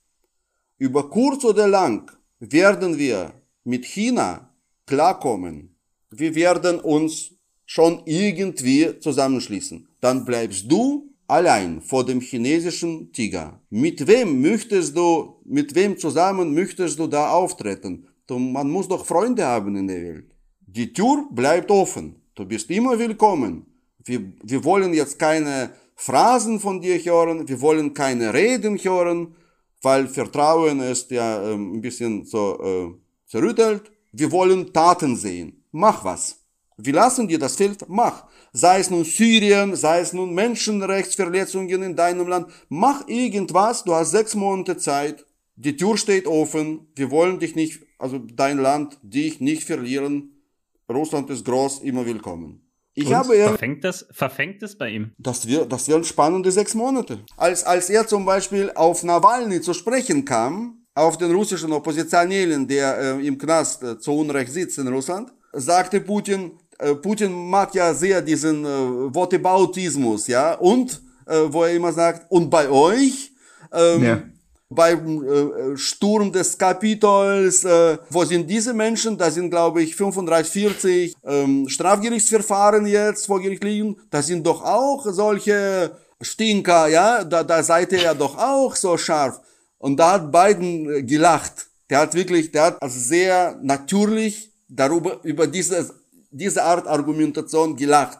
Über 0.77 1.09
kurz 1.09 1.43
oder 1.43 1.67
lang 1.67 2.11
werden 2.39 2.99
wir 2.99 3.33
mit 3.63 3.85
China 3.85 4.51
klarkommen. 4.85 5.75
Wir 6.11 6.35
werden 6.35 6.79
uns 6.79 7.31
schon 7.65 8.01
irgendwie 8.05 8.99
zusammenschließen. 8.99 9.87
Dann 9.99 10.25
bleibst 10.25 10.71
du 10.71 11.09
allein 11.27 11.81
vor 11.81 12.05
dem 12.05 12.21
chinesischen 12.21 13.11
Tiger. 13.11 13.59
Mit 13.69 14.05
wem 14.07 14.41
möchtest 14.41 14.95
du, 14.95 15.35
mit 15.45 15.73
wem 15.75 15.97
zusammen 15.97 16.53
möchtest 16.53 16.99
du 16.99 17.07
da 17.07 17.31
auftreten? 17.31 18.07
Man 18.29 18.69
muss 18.69 18.87
doch 18.87 19.05
Freunde 19.05 19.45
haben 19.45 19.75
in 19.75 19.87
der 19.87 20.01
Welt. 20.01 20.31
Die 20.67 20.91
Tür 20.93 21.27
bleibt 21.31 21.71
offen. 21.71 22.15
Du 22.35 22.45
bist 22.45 22.69
immer 22.69 22.97
willkommen. 22.99 23.65
Wir, 24.03 24.21
wir 24.43 24.63
wollen 24.63 24.93
jetzt 24.93 25.17
keine 25.17 25.71
Phrasen 25.95 26.59
von 26.59 26.81
dir 26.81 26.97
hören, 26.99 27.47
wir 27.47 27.61
wollen 27.61 27.93
keine 27.93 28.33
Reden 28.33 28.77
hören, 28.77 29.35
weil 29.81 30.07
Vertrauen 30.07 30.79
ist 30.81 31.09
ja 31.11 31.41
äh, 31.41 31.53
ein 31.53 31.81
bisschen 31.81 32.25
so 32.25 32.59
äh, 32.61 33.29
zerrüttelt. 33.29 33.91
Wir 34.17 34.31
wollen 34.31 34.71
Taten 34.71 35.17
sehen. 35.17 35.65
Mach 35.71 36.05
was. 36.05 36.37
Wir 36.77 36.93
lassen 36.93 37.27
dir 37.27 37.37
das 37.37 37.57
Feld, 37.57 37.83
mach. 37.89 38.23
Sei 38.53 38.79
es 38.79 38.89
nun 38.89 39.03
Syrien, 39.03 39.75
sei 39.75 39.99
es 39.99 40.13
nun 40.13 40.33
Menschenrechtsverletzungen 40.33 41.83
in 41.83 41.95
deinem 41.97 42.27
Land. 42.27 42.47
Mach 42.69 43.05
irgendwas. 43.09 43.83
Du 43.83 43.93
hast 43.93 44.11
sechs 44.11 44.33
Monate 44.33 44.77
Zeit. 44.77 45.25
Die 45.57 45.75
Tür 45.75 45.97
steht 45.97 46.27
offen. 46.27 46.87
Wir 46.95 47.11
wollen 47.11 47.39
dich 47.39 47.55
nicht, 47.55 47.81
also 47.99 48.19
dein 48.19 48.57
Land, 48.57 48.97
dich 49.01 49.41
nicht 49.41 49.65
verlieren. 49.65 50.41
Russland 50.89 51.29
ist 51.29 51.43
groß, 51.43 51.79
immer 51.79 52.05
willkommen. 52.05 52.61
Ich 52.93 53.07
Und? 53.07 53.15
habe 53.15 53.35
verfängt 53.35 53.83
das, 53.83 54.05
verfängt 54.11 54.63
es 54.63 54.77
bei 54.77 54.91
ihm? 54.91 55.11
Das 55.17 55.45
wird, 55.45 55.69
das 55.73 55.89
werden 55.89 56.05
spannende 56.05 56.53
sechs 56.53 56.73
Monate. 56.73 57.19
Als, 57.35 57.65
als 57.65 57.89
er 57.89 58.07
zum 58.07 58.25
Beispiel 58.25 58.71
auf 58.75 59.03
Nawalny 59.03 59.59
zu 59.59 59.73
sprechen 59.73 60.23
kam, 60.23 60.84
auf 60.95 61.17
den 61.17 61.31
russischen 61.31 61.73
Oppositionellen, 61.73 62.65
der 62.65 62.97
äh, 62.97 63.27
im 63.27 63.37
Knast 63.37 63.83
äh, 63.83 63.99
zu 63.99 64.13
Unrecht 64.13 64.51
sitzt 64.51 64.77
in 64.77 64.87
Russland, 64.87 65.31
sagte 65.51 65.99
Putin, 65.99 66.51
äh, 66.79 66.95
Putin 66.95 67.33
mag 67.33 67.75
ja 67.75 67.93
sehr 67.93 68.21
diesen 68.21 68.63
äh, 68.63 69.13
Whataboutismus, 69.13 70.27
ja, 70.27 70.53
und, 70.53 71.01
wo 71.27 71.63
er 71.63 71.73
immer 71.73 71.91
sagt, 71.91 72.29
und 72.29 72.51
bei 72.51 72.69
euch, 72.69 73.31
ähm, 73.73 74.03
ja. 74.03 74.21
beim 74.69 75.75
Sturm 75.75 76.31
des 76.31 76.55
Kapitols, 76.55 77.65
wo 78.11 78.23
sind 78.23 78.47
diese 78.47 78.75
Menschen? 78.75 79.17
Da 79.17 79.31
sind, 79.31 79.49
glaube 79.49 79.81
ich, 79.81 79.95
35, 79.95 80.53
40 80.53 81.15
ähm, 81.25 81.67
Strafgerichtsverfahren 81.67 82.85
jetzt 82.85 83.25
vor 83.25 83.41
Gericht 83.41 83.63
liegen. 83.63 83.97
Da 84.11 84.21
sind 84.21 84.45
doch 84.45 84.63
auch 84.63 85.03
solche 85.09 85.97
Stinker, 86.21 86.89
ja, 86.89 87.23
da, 87.23 87.43
da 87.43 87.63
seid 87.63 87.91
ihr 87.91 88.03
ja 88.03 88.13
doch 88.13 88.37
auch 88.37 88.75
so 88.75 88.95
scharf. 88.95 89.41
Und 89.85 89.97
da 89.97 90.13
hat 90.13 90.31
Biden 90.31 90.89
äh, 90.89 91.03
gelacht. 91.03 91.67
Der 91.91 91.99
hat 91.99 92.15
wirklich, 92.15 92.51
der 92.51 92.63
hat 92.63 92.81
also 92.81 92.99
sehr 92.99 93.59
natürlich 93.61 94.49
darüber, 94.67 95.19
über 95.21 95.45
diese, 95.45 95.93
diese 96.31 96.63
Art 96.63 96.87
Argumentation 96.87 97.75
gelacht. 97.75 98.17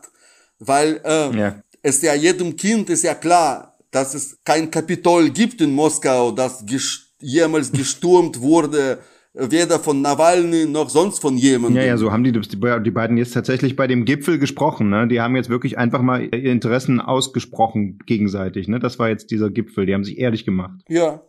Weil 0.60 1.02
äh, 1.04 1.36
ja. 1.36 1.56
es 1.82 2.04
ja 2.04 2.14
jedem 2.14 2.56
Kind 2.56 2.92
ist 2.92 3.04
ja 3.04 3.16
klar, 3.16 3.76
dass 3.90 4.14
es 4.14 4.38
kein 4.44 4.70
Kapitol 4.70 5.32
gibt 5.32 5.60
in 5.60 5.72
Moskau, 5.74 6.32
das 6.32 6.64
gest 6.68 7.16
jemals 7.20 7.72
gestürmt 7.72 8.40
wurde, 8.40 9.00
weder 9.34 9.80
von 9.80 10.04
Nawalny 10.04 10.68
noch 10.68 10.92
sonst 10.92 11.18
von 11.18 11.36
jemandem. 11.36 11.82
Ja, 11.82 11.88
ja, 11.88 11.98
so 11.98 12.12
haben 12.12 12.24
die, 12.24 12.32
die, 12.32 12.84
die 12.84 12.92
beiden 12.92 13.18
jetzt 13.18 13.34
tatsächlich 13.34 13.76
bei 13.76 13.88
dem 13.88 14.06
Gipfel 14.06 14.38
gesprochen. 14.38 14.90
Ne? 14.90 15.08
Die 15.08 15.20
haben 15.20 15.36
jetzt 15.36 15.50
wirklich 15.50 15.80
einfach 15.80 16.04
mal 16.04 16.22
ihre 16.22 16.52
Interessen 16.52 17.02
ausgesprochen 17.02 17.98
gegenseitig. 18.06 18.68
Ne? 18.68 18.78
Das 18.78 19.00
war 19.00 19.10
jetzt 19.10 19.32
dieser 19.32 19.50
Gipfel. 19.50 19.88
Die 19.88 19.96
haben 19.96 20.04
sich 20.04 20.20
ehrlich 20.20 20.46
gemacht. 20.46 20.80
Ja, 20.88 21.24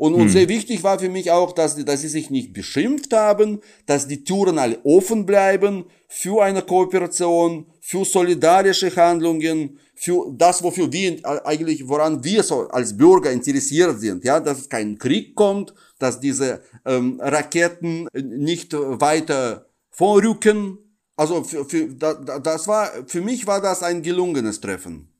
und, 0.00 0.14
und 0.14 0.22
hm. 0.22 0.28
sehr 0.30 0.48
wichtig 0.48 0.82
war 0.82 0.98
für 0.98 1.10
mich 1.10 1.30
auch, 1.30 1.52
dass, 1.52 1.76
dass 1.84 2.00
sie 2.00 2.08
sich 2.08 2.30
nicht 2.30 2.54
beschimpft 2.54 3.12
haben, 3.12 3.60
dass 3.84 4.08
die 4.08 4.24
Türen 4.24 4.58
alle 4.58 4.78
offen 4.82 5.26
bleiben 5.26 5.84
für 6.08 6.42
eine 6.42 6.62
Kooperation, 6.62 7.66
für 7.82 8.06
solidarische 8.06 8.96
Handlungen, 8.96 9.78
für 9.94 10.32
das, 10.32 10.62
wofür 10.62 10.90
wir 10.90 11.18
eigentlich, 11.44 11.86
woran 11.86 12.24
wir 12.24 12.42
so 12.42 12.66
als 12.68 12.96
Bürger 12.96 13.30
interessiert 13.30 14.00
sind, 14.00 14.24
ja, 14.24 14.40
dass 14.40 14.60
es 14.60 14.68
kein 14.70 14.96
Krieg 14.96 15.34
kommt, 15.34 15.74
dass 15.98 16.18
diese 16.18 16.62
ähm, 16.86 17.20
Raketen 17.22 18.08
nicht 18.14 18.72
weiter 18.72 19.66
vorrücken. 19.90 20.78
Also 21.14 21.44
für, 21.44 21.66
für, 21.66 21.88
das 21.88 22.66
war, 22.66 22.90
für 23.06 23.20
mich 23.20 23.46
war 23.46 23.60
das 23.60 23.82
ein 23.82 24.02
gelungenes 24.02 24.62
Treffen. 24.62 25.10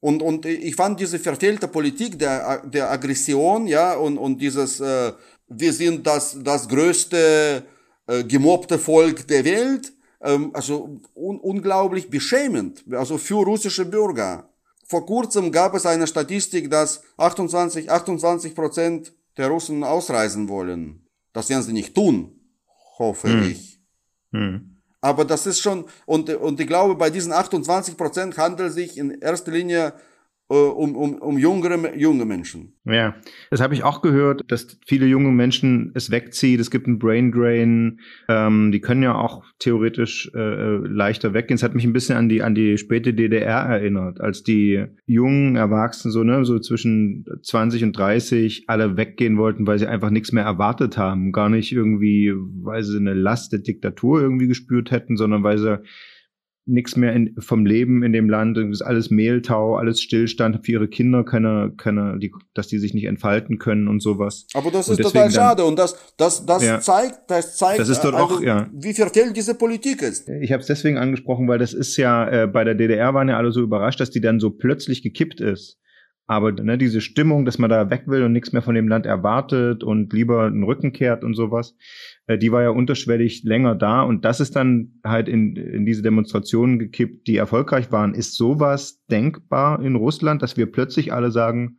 Und, 0.00 0.22
und 0.22 0.46
ich 0.46 0.74
fand 0.74 0.98
diese 0.98 1.18
verfehlte 1.18 1.68
Politik 1.68 2.18
der, 2.18 2.66
der 2.66 2.90
Aggression, 2.90 3.66
ja, 3.66 3.94
und, 3.94 4.16
und 4.16 4.40
dieses, 4.40 4.80
äh, 4.80 5.12
wir 5.48 5.72
sind 5.72 6.06
das, 6.06 6.38
das 6.42 6.68
größte 6.68 7.62
äh, 8.06 8.24
gemobbte 8.24 8.78
Volk 8.78 9.28
der 9.28 9.44
Welt. 9.44 9.92
Ähm, 10.22 10.50
also 10.54 11.00
un 11.14 11.38
unglaublich 11.38 12.10
beschämend, 12.10 12.84
also 12.92 13.18
für 13.18 13.44
russische 13.44 13.84
Bürger. 13.84 14.50
Vor 14.86 15.06
kurzem 15.06 15.52
gab 15.52 15.74
es 15.74 15.86
eine 15.86 16.06
Statistik, 16.06 16.70
dass 16.70 17.02
28, 17.16 17.90
28 17.90 18.54
Prozent 18.54 19.12
der 19.36 19.48
Russen 19.48 19.84
ausreisen 19.84 20.48
wollen. 20.48 21.06
Das 21.32 21.48
werden 21.48 21.62
sie 21.62 21.72
nicht 21.72 21.94
tun, 21.94 22.40
hoffe 22.98 23.28
hm. 23.28 23.50
ich. 23.50 23.80
Hm. 24.32 24.69
Aber 25.00 25.24
das 25.24 25.46
ist 25.46 25.60
schon, 25.60 25.86
und, 26.04 26.28
und 26.28 26.60
ich 26.60 26.66
glaube, 26.66 26.94
bei 26.94 27.10
diesen 27.10 27.32
28 27.32 27.96
Prozent 27.96 28.36
handelt 28.36 28.72
sich 28.72 28.98
in 28.98 29.20
erster 29.20 29.50
Linie 29.50 29.94
um, 30.54 30.96
um, 30.96 31.14
um 31.14 31.38
jüngere, 31.38 31.96
junge 31.96 32.24
Menschen. 32.24 32.74
Ja, 32.84 33.14
das 33.50 33.60
habe 33.60 33.74
ich 33.74 33.84
auch 33.84 34.02
gehört, 34.02 34.42
dass 34.48 34.78
viele 34.84 35.06
junge 35.06 35.30
Menschen 35.30 35.92
es 35.94 36.10
wegzieht. 36.10 36.58
Es 36.58 36.70
gibt 36.70 36.86
einen 36.86 36.98
Brain 36.98 37.30
Drain. 37.30 38.00
Ähm, 38.28 38.72
die 38.72 38.80
können 38.80 39.02
ja 39.02 39.14
auch 39.14 39.44
theoretisch 39.60 40.30
äh, 40.34 40.38
äh, 40.38 40.76
leichter 40.86 41.34
weggehen. 41.34 41.54
Es 41.54 41.62
hat 41.62 41.74
mich 41.74 41.84
ein 41.84 41.92
bisschen 41.92 42.16
an 42.16 42.28
die 42.28 42.42
an 42.42 42.54
die 42.54 42.78
späte 42.78 43.14
DDR 43.14 43.60
erinnert, 43.60 44.20
als 44.20 44.42
die 44.42 44.86
jungen 45.06 45.54
Erwachsenen 45.54 46.12
so 46.12 46.24
ne 46.24 46.44
so 46.44 46.58
zwischen 46.58 47.24
20 47.42 47.84
und 47.84 47.96
30 47.96 48.64
alle 48.66 48.96
weggehen 48.96 49.38
wollten, 49.38 49.66
weil 49.66 49.78
sie 49.78 49.86
einfach 49.86 50.10
nichts 50.10 50.32
mehr 50.32 50.44
erwartet 50.44 50.98
haben, 50.98 51.30
gar 51.30 51.48
nicht 51.48 51.70
irgendwie, 51.70 52.32
weil 52.62 52.82
sie 52.82 52.96
eine 52.96 53.14
Last 53.14 53.52
der 53.52 53.60
Diktatur 53.60 54.20
irgendwie 54.20 54.48
gespürt 54.48 54.90
hätten, 54.90 55.16
sondern 55.16 55.44
weil 55.44 55.58
sie 55.58 55.78
nichts 56.70 56.96
mehr 56.96 57.12
in, 57.12 57.34
vom 57.38 57.66
Leben 57.66 58.02
in 58.02 58.12
dem 58.12 58.28
Land, 58.28 58.56
ist 58.58 58.82
alles 58.82 59.10
Mehltau, 59.10 59.76
alles 59.76 60.00
Stillstand 60.00 60.64
für 60.64 60.72
ihre 60.72 60.88
Kinder, 60.88 61.24
keine, 61.24 61.72
keine, 61.76 62.18
die, 62.18 62.32
dass 62.54 62.68
die 62.68 62.78
sich 62.78 62.94
nicht 62.94 63.04
entfalten 63.04 63.58
können 63.58 63.88
und 63.88 64.00
sowas. 64.00 64.46
Aber 64.54 64.70
das 64.70 64.88
ist 64.88 65.02
total 65.02 65.30
schade 65.30 65.64
und 65.64 65.78
das, 65.78 65.96
das, 66.16 66.46
das 66.46 66.64
ja, 66.64 66.80
zeigt, 66.80 67.30
das 67.30 67.56
zeigt, 67.56 67.80
das 67.80 67.88
ist 67.88 68.02
dort 68.02 68.14
also, 68.14 68.36
auch, 68.36 68.42
ja. 68.42 68.68
wie 68.72 68.94
verfehlt 68.94 69.36
diese 69.36 69.54
Politik 69.54 70.02
ist. 70.02 70.28
Ich 70.28 70.52
habe 70.52 70.60
es 70.60 70.66
deswegen 70.66 70.98
angesprochen, 70.98 71.48
weil 71.48 71.58
das 71.58 71.72
ist 71.72 71.96
ja, 71.96 72.28
äh, 72.28 72.46
bei 72.46 72.64
der 72.64 72.74
DDR 72.74 73.14
waren 73.14 73.28
ja 73.28 73.36
alle 73.36 73.52
so 73.52 73.60
überrascht, 73.60 74.00
dass 74.00 74.10
die 74.10 74.20
dann 74.20 74.40
so 74.40 74.50
plötzlich 74.50 75.02
gekippt 75.02 75.40
ist. 75.40 75.79
Aber 76.30 76.52
ne, 76.52 76.78
diese 76.78 77.00
Stimmung, 77.00 77.44
dass 77.44 77.58
man 77.58 77.70
da 77.70 77.90
weg 77.90 78.04
will 78.06 78.22
und 78.22 78.30
nichts 78.30 78.52
mehr 78.52 78.62
von 78.62 78.76
dem 78.76 78.86
Land 78.86 79.04
erwartet 79.04 79.82
und 79.82 80.12
lieber 80.12 80.44
einen 80.44 80.62
Rücken 80.62 80.92
kehrt 80.92 81.24
und 81.24 81.34
sowas, 81.34 81.74
äh, 82.28 82.38
die 82.38 82.52
war 82.52 82.62
ja 82.62 82.70
unterschwellig 82.70 83.42
länger 83.42 83.74
da. 83.74 84.02
Und 84.02 84.24
das 84.24 84.38
ist 84.38 84.54
dann 84.54 85.00
halt 85.04 85.28
in, 85.28 85.56
in 85.56 85.84
diese 85.84 86.02
Demonstrationen 86.02 86.78
gekippt, 86.78 87.26
die 87.26 87.36
erfolgreich 87.36 87.90
waren. 87.90 88.14
Ist 88.14 88.36
sowas 88.36 89.02
denkbar 89.10 89.82
in 89.82 89.96
Russland, 89.96 90.40
dass 90.40 90.56
wir 90.56 90.70
plötzlich 90.70 91.12
alle 91.12 91.32
sagen, 91.32 91.78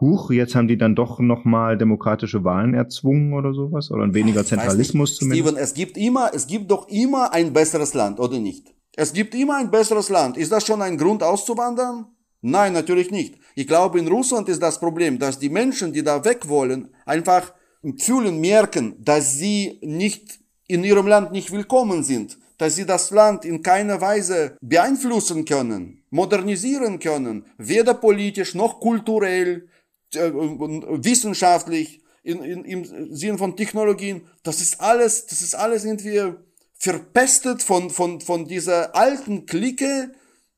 Huch, 0.00 0.32
jetzt 0.32 0.56
haben 0.56 0.66
die 0.66 0.76
dann 0.76 0.96
doch 0.96 1.20
nochmal 1.20 1.78
demokratische 1.78 2.42
Wahlen 2.42 2.74
erzwungen 2.74 3.32
oder 3.32 3.54
sowas? 3.54 3.92
Oder 3.92 4.12
weniger 4.12 4.44
Zentralismus 4.44 5.18
zumindest? 5.18 5.46
Steven, 5.46 5.62
es 5.62 5.72
gibt 5.72 5.96
immer, 5.96 6.32
es 6.34 6.48
gibt 6.48 6.68
doch 6.68 6.88
immer 6.88 7.32
ein 7.32 7.52
besseres 7.52 7.94
Land, 7.94 8.18
oder 8.18 8.40
nicht? 8.40 8.74
Es 8.96 9.12
gibt 9.12 9.36
immer 9.36 9.58
ein 9.58 9.70
besseres 9.70 10.08
Land. 10.08 10.36
Ist 10.36 10.50
das 10.50 10.66
schon 10.66 10.82
ein 10.82 10.98
Grund 10.98 11.22
auszuwandern? 11.22 12.06
Nein, 12.46 12.74
natürlich 12.74 13.10
nicht. 13.10 13.38
Ich 13.54 13.66
glaube, 13.66 13.98
in 13.98 14.06
Russland 14.06 14.50
ist 14.50 14.60
das 14.60 14.78
Problem, 14.78 15.18
dass 15.18 15.38
die 15.38 15.48
Menschen, 15.48 15.94
die 15.94 16.02
da 16.02 16.22
weg 16.26 16.46
wollen, 16.46 16.90
einfach 17.06 17.54
fühlen, 17.96 18.38
merken, 18.38 18.96
dass 19.02 19.36
sie 19.36 19.78
nicht 19.80 20.40
in 20.66 20.84
ihrem 20.84 21.06
Land 21.06 21.32
nicht 21.32 21.52
willkommen 21.52 22.04
sind, 22.04 22.36
dass 22.58 22.76
sie 22.76 22.84
das 22.84 23.10
Land 23.12 23.46
in 23.46 23.62
keiner 23.62 24.02
Weise 24.02 24.58
beeinflussen 24.60 25.46
können, 25.46 26.04
modernisieren 26.10 26.98
können, 26.98 27.46
weder 27.56 27.94
politisch 27.94 28.54
noch 28.54 28.78
kulturell, 28.78 29.66
äh, 30.14 30.30
wissenschaftlich, 30.30 32.02
in, 32.22 32.42
in, 32.42 32.64
im 32.66 33.14
Sinn 33.16 33.38
von 33.38 33.56
Technologien. 33.56 34.26
Das 34.42 34.60
ist 34.60 34.82
alles, 34.82 35.24
das 35.24 35.40
ist 35.40 35.54
alles 35.54 35.86
irgendwie 35.86 36.34
verpestet 36.74 37.62
von, 37.62 37.88
von, 37.88 38.20
von 38.20 38.44
dieser 38.44 38.94
alten 38.94 39.46
Clique, 39.46 40.12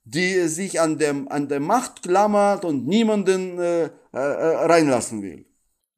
die 0.07 0.47
sich 0.47 0.81
an, 0.81 0.99
dem, 0.99 1.29
an 1.29 1.49
der 1.49 1.61
Macht 1.61 2.03
klammert 2.03 2.64
und 2.64 2.87
niemanden 2.87 3.59
äh, 3.59 3.90
äh, 4.12 4.19
reinlassen 4.19 5.21
will. 5.21 5.45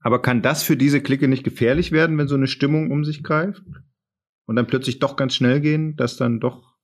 Aber 0.00 0.22
kann 0.22 0.40
das 0.40 0.62
für 0.62 0.76
diese 0.76 1.02
Clique 1.02 1.28
nicht 1.28 1.44
gefährlich 1.44 1.92
werden, 1.92 2.16
wenn 2.16 2.26
so 2.26 2.34
eine 2.34 2.46
Stimmung 2.46 2.90
um 2.90 3.04
sich 3.04 3.22
greift? 3.22 3.62
Und 4.46 4.56
dann 4.56 4.66
plötzlich 4.66 4.98
doch 4.98 5.16
ganz 5.16 5.34
schnell 5.34 5.60
gehen, 5.60 5.94
dass 5.96 6.16
dann 6.16 6.40
doch. 6.40 6.74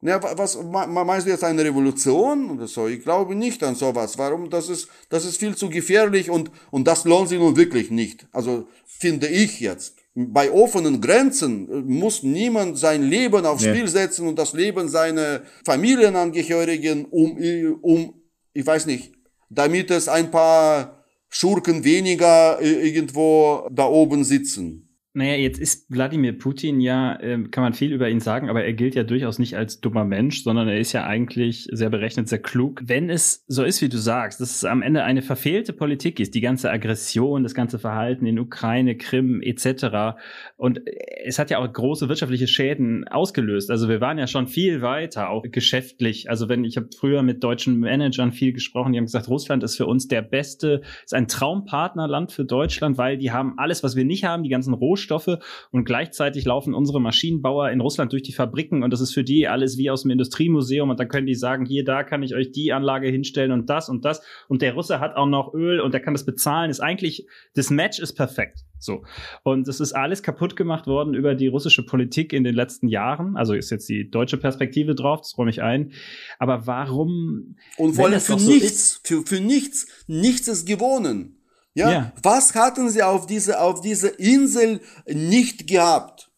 Ja, 0.00 0.22
was 0.22 0.58
meinst 0.62 1.26
du 1.26 1.30
jetzt 1.30 1.44
eine 1.44 1.62
Revolution 1.62 2.50
oder 2.50 2.66
so? 2.66 2.88
Ich 2.88 3.02
glaube 3.02 3.34
nicht 3.34 3.62
an 3.62 3.74
sowas. 3.74 4.16
Warum? 4.16 4.48
Das 4.48 4.70
ist, 4.70 4.88
das 5.10 5.26
ist 5.26 5.36
viel 5.36 5.54
zu 5.54 5.68
gefährlich 5.68 6.30
und, 6.30 6.50
und 6.70 6.86
das 6.86 7.04
lohnt 7.04 7.28
sich 7.28 7.38
nun 7.38 7.56
wirklich 7.56 7.90
nicht. 7.90 8.26
Also 8.32 8.68
finde 8.86 9.26
ich 9.26 9.60
jetzt 9.60 9.99
bei 10.14 10.50
offenen 10.50 11.00
Grenzen 11.00 11.68
äh, 11.70 11.80
muss 11.82 12.22
niemand 12.22 12.78
sein 12.78 13.02
Leben 13.02 13.46
aufs 13.46 13.64
ja. 13.64 13.72
Spiel 13.72 13.88
setzen 13.88 14.26
und 14.26 14.38
das 14.38 14.52
Leben 14.52 14.88
seiner 14.88 15.42
Familienangehörigen, 15.64 17.04
um, 17.06 17.38
um, 17.82 18.14
ich 18.52 18.66
weiß 18.66 18.86
nicht, 18.86 19.12
damit 19.48 19.90
es 19.90 20.08
ein 20.08 20.30
paar 20.30 21.04
Schurken 21.28 21.84
weniger 21.84 22.60
äh, 22.60 22.88
irgendwo 22.88 23.68
da 23.70 23.86
oben 23.86 24.24
sitzen. 24.24 24.89
Naja, 25.12 25.34
jetzt 25.34 25.58
ist 25.58 25.90
Wladimir 25.90 26.38
Putin 26.38 26.80
ja, 26.80 27.18
äh, 27.18 27.42
kann 27.50 27.64
man 27.64 27.72
viel 27.72 27.92
über 27.92 28.08
ihn 28.08 28.20
sagen, 28.20 28.48
aber 28.48 28.62
er 28.62 28.72
gilt 28.72 28.94
ja 28.94 29.02
durchaus 29.02 29.40
nicht 29.40 29.56
als 29.56 29.80
dummer 29.80 30.04
Mensch, 30.04 30.44
sondern 30.44 30.68
er 30.68 30.78
ist 30.78 30.92
ja 30.92 31.04
eigentlich 31.04 31.66
sehr 31.72 31.90
berechnet, 31.90 32.28
sehr 32.28 32.38
klug. 32.38 32.80
Wenn 32.84 33.10
es 33.10 33.44
so 33.48 33.64
ist, 33.64 33.82
wie 33.82 33.88
du 33.88 33.98
sagst, 33.98 34.40
dass 34.40 34.54
es 34.54 34.64
am 34.64 34.82
Ende 34.82 35.02
eine 35.02 35.22
verfehlte 35.22 35.72
Politik 35.72 36.20
ist, 36.20 36.36
die 36.36 36.40
ganze 36.40 36.70
Aggression, 36.70 37.42
das 37.42 37.54
ganze 37.54 37.80
Verhalten 37.80 38.24
in 38.24 38.38
Ukraine, 38.38 38.96
Krim 38.96 39.42
etc. 39.42 40.16
Und 40.56 40.80
es 41.24 41.40
hat 41.40 41.50
ja 41.50 41.58
auch 41.58 41.72
große 41.72 42.08
wirtschaftliche 42.08 42.46
Schäden 42.46 43.08
ausgelöst. 43.08 43.72
Also 43.72 43.88
wir 43.88 44.00
waren 44.00 44.16
ja 44.16 44.28
schon 44.28 44.46
viel 44.46 44.80
weiter, 44.80 45.30
auch 45.30 45.42
geschäftlich. 45.42 46.30
Also 46.30 46.48
wenn 46.48 46.62
ich 46.62 46.76
habe 46.76 46.88
früher 46.96 47.24
mit 47.24 47.42
deutschen 47.42 47.80
Managern 47.80 48.30
viel 48.30 48.52
gesprochen, 48.52 48.92
die 48.92 48.98
haben 48.98 49.06
gesagt, 49.06 49.28
Russland 49.28 49.64
ist 49.64 49.76
für 49.76 49.86
uns 49.86 50.06
der 50.06 50.22
beste, 50.22 50.82
ist 51.04 51.14
ein 51.14 51.26
Traumpartnerland 51.26 52.30
für 52.30 52.44
Deutschland, 52.44 52.96
weil 52.96 53.18
die 53.18 53.32
haben 53.32 53.54
alles, 53.58 53.82
was 53.82 53.96
wir 53.96 54.04
nicht 54.04 54.22
haben, 54.22 54.44
die 54.44 54.50
ganzen 54.50 54.72
Rohstoffe 54.72 54.99
Rohstoffe 55.00 55.38
und 55.70 55.84
gleichzeitig 55.84 56.44
laufen 56.44 56.74
unsere 56.74 57.00
Maschinenbauer 57.00 57.70
in 57.70 57.80
Russland 57.80 58.12
durch 58.12 58.22
die 58.22 58.32
Fabriken 58.32 58.82
und 58.82 58.92
das 58.92 59.00
ist 59.00 59.12
für 59.12 59.24
die 59.24 59.48
alles 59.48 59.78
wie 59.78 59.90
aus 59.90 60.02
dem 60.02 60.10
Industriemuseum 60.10 60.90
und 60.90 61.00
dann 61.00 61.08
können 61.08 61.26
die 61.26 61.34
sagen, 61.34 61.64
hier, 61.64 61.84
da 61.84 62.04
kann 62.04 62.22
ich 62.22 62.34
euch 62.34 62.52
die 62.52 62.72
Anlage 62.72 63.08
hinstellen 63.08 63.52
und 63.52 63.68
das 63.70 63.88
und 63.88 64.04
das 64.04 64.22
und 64.48 64.62
der 64.62 64.74
Russe 64.74 65.00
hat 65.00 65.16
auch 65.16 65.26
noch 65.26 65.54
Öl 65.54 65.80
und 65.80 65.92
der 65.92 66.00
kann 66.00 66.14
das 66.14 66.24
bezahlen, 66.24 66.70
ist 66.70 66.80
eigentlich, 66.80 67.26
das 67.54 67.70
Match 67.70 67.98
ist 67.98 68.14
perfekt. 68.14 68.64
So. 68.78 69.04
Und 69.42 69.68
es 69.68 69.78
ist 69.78 69.92
alles 69.92 70.22
kaputt 70.22 70.56
gemacht 70.56 70.86
worden 70.86 71.12
über 71.12 71.34
die 71.34 71.48
russische 71.48 71.84
Politik 71.84 72.32
in 72.32 72.44
den 72.44 72.54
letzten 72.54 72.88
Jahren. 72.88 73.36
Also 73.36 73.52
ist 73.52 73.68
jetzt 73.68 73.90
die 73.90 74.10
deutsche 74.10 74.38
Perspektive 74.38 74.94
drauf, 74.94 75.20
das 75.20 75.36
räume 75.36 75.50
ich 75.50 75.60
ein. 75.60 75.92
Aber 76.38 76.66
warum? 76.66 77.56
Und 77.76 77.92
vor 77.92 78.06
allem 78.06 78.20
für 78.20 78.38
so 78.38 78.50
nichts, 78.50 78.70
ist, 78.72 79.06
für, 79.06 79.22
für 79.26 79.40
nichts, 79.40 79.86
nichts 80.06 80.48
ist 80.48 80.66
gewonnen. 80.66 81.39
Ja? 81.74 81.90
ja? 81.90 82.12
Was 82.22 82.54
hatten 82.54 82.90
sie 82.90 83.02
auf 83.02 83.26
diese, 83.26 83.60
auf 83.60 83.80
diese 83.80 84.08
Insel 84.08 84.80
nicht 85.06 85.66
gehabt? 85.66 86.30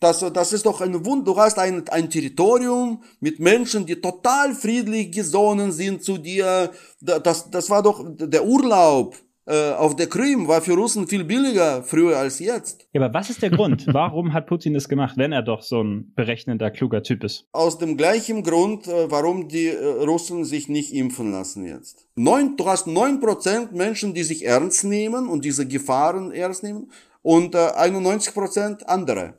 Das, 0.00 0.24
das 0.32 0.52
ist 0.52 0.64
doch 0.64 0.80
ein 0.80 1.04
Wund. 1.04 1.26
Du 1.26 1.36
hast 1.36 1.58
ein, 1.58 1.88
ein 1.88 2.08
Territorium 2.08 3.02
mit 3.18 3.40
Menschen, 3.40 3.84
die 3.84 4.00
total 4.00 4.54
friedlich 4.54 5.10
gesonnen 5.10 5.72
sind 5.72 6.04
zu 6.04 6.18
dir. 6.18 6.70
Das, 7.00 7.50
das 7.50 7.68
war 7.68 7.82
doch 7.82 8.04
der 8.06 8.44
Urlaub 8.44 9.16
äh, 9.48 9.72
auf 9.72 9.96
der 9.96 10.08
Krim 10.08 10.46
war 10.46 10.60
für 10.60 10.74
Russen 10.74 11.08
viel 11.08 11.24
billiger 11.24 11.82
früher 11.82 12.18
als 12.18 12.38
jetzt. 12.38 12.86
Ja, 12.92 13.00
aber 13.00 13.14
was 13.14 13.30
ist 13.30 13.40
der 13.40 13.48
Grund? 13.48 13.86
Warum 13.92 14.34
hat 14.34 14.46
Putin 14.46 14.74
das 14.74 14.90
gemacht, 14.90 15.16
wenn 15.16 15.32
er 15.32 15.42
doch 15.42 15.62
so 15.62 15.82
ein 15.82 16.12
berechnender, 16.14 16.70
kluger 16.70 17.02
Typ 17.02 17.24
ist? 17.24 17.46
Aus 17.52 17.78
dem 17.78 17.96
gleichen 17.96 18.42
Grund, 18.42 18.86
äh, 18.86 19.10
warum 19.10 19.48
die 19.48 19.68
äh, 19.68 20.04
Russen 20.04 20.44
sich 20.44 20.68
nicht 20.68 20.92
impfen 20.92 21.32
lassen 21.32 21.64
jetzt. 21.64 22.06
Neun, 22.14 22.58
du 22.58 22.66
hast 22.66 22.86
neun 22.86 23.20
Prozent 23.20 23.72
Menschen, 23.72 24.12
die 24.12 24.22
sich 24.22 24.44
ernst 24.44 24.84
nehmen 24.84 25.28
und 25.28 25.46
diese 25.46 25.66
Gefahren 25.66 26.30
ernst 26.30 26.62
nehmen 26.62 26.90
und 27.22 27.56
91 27.56 28.34
Prozent 28.34 28.86
andere. 28.86 29.38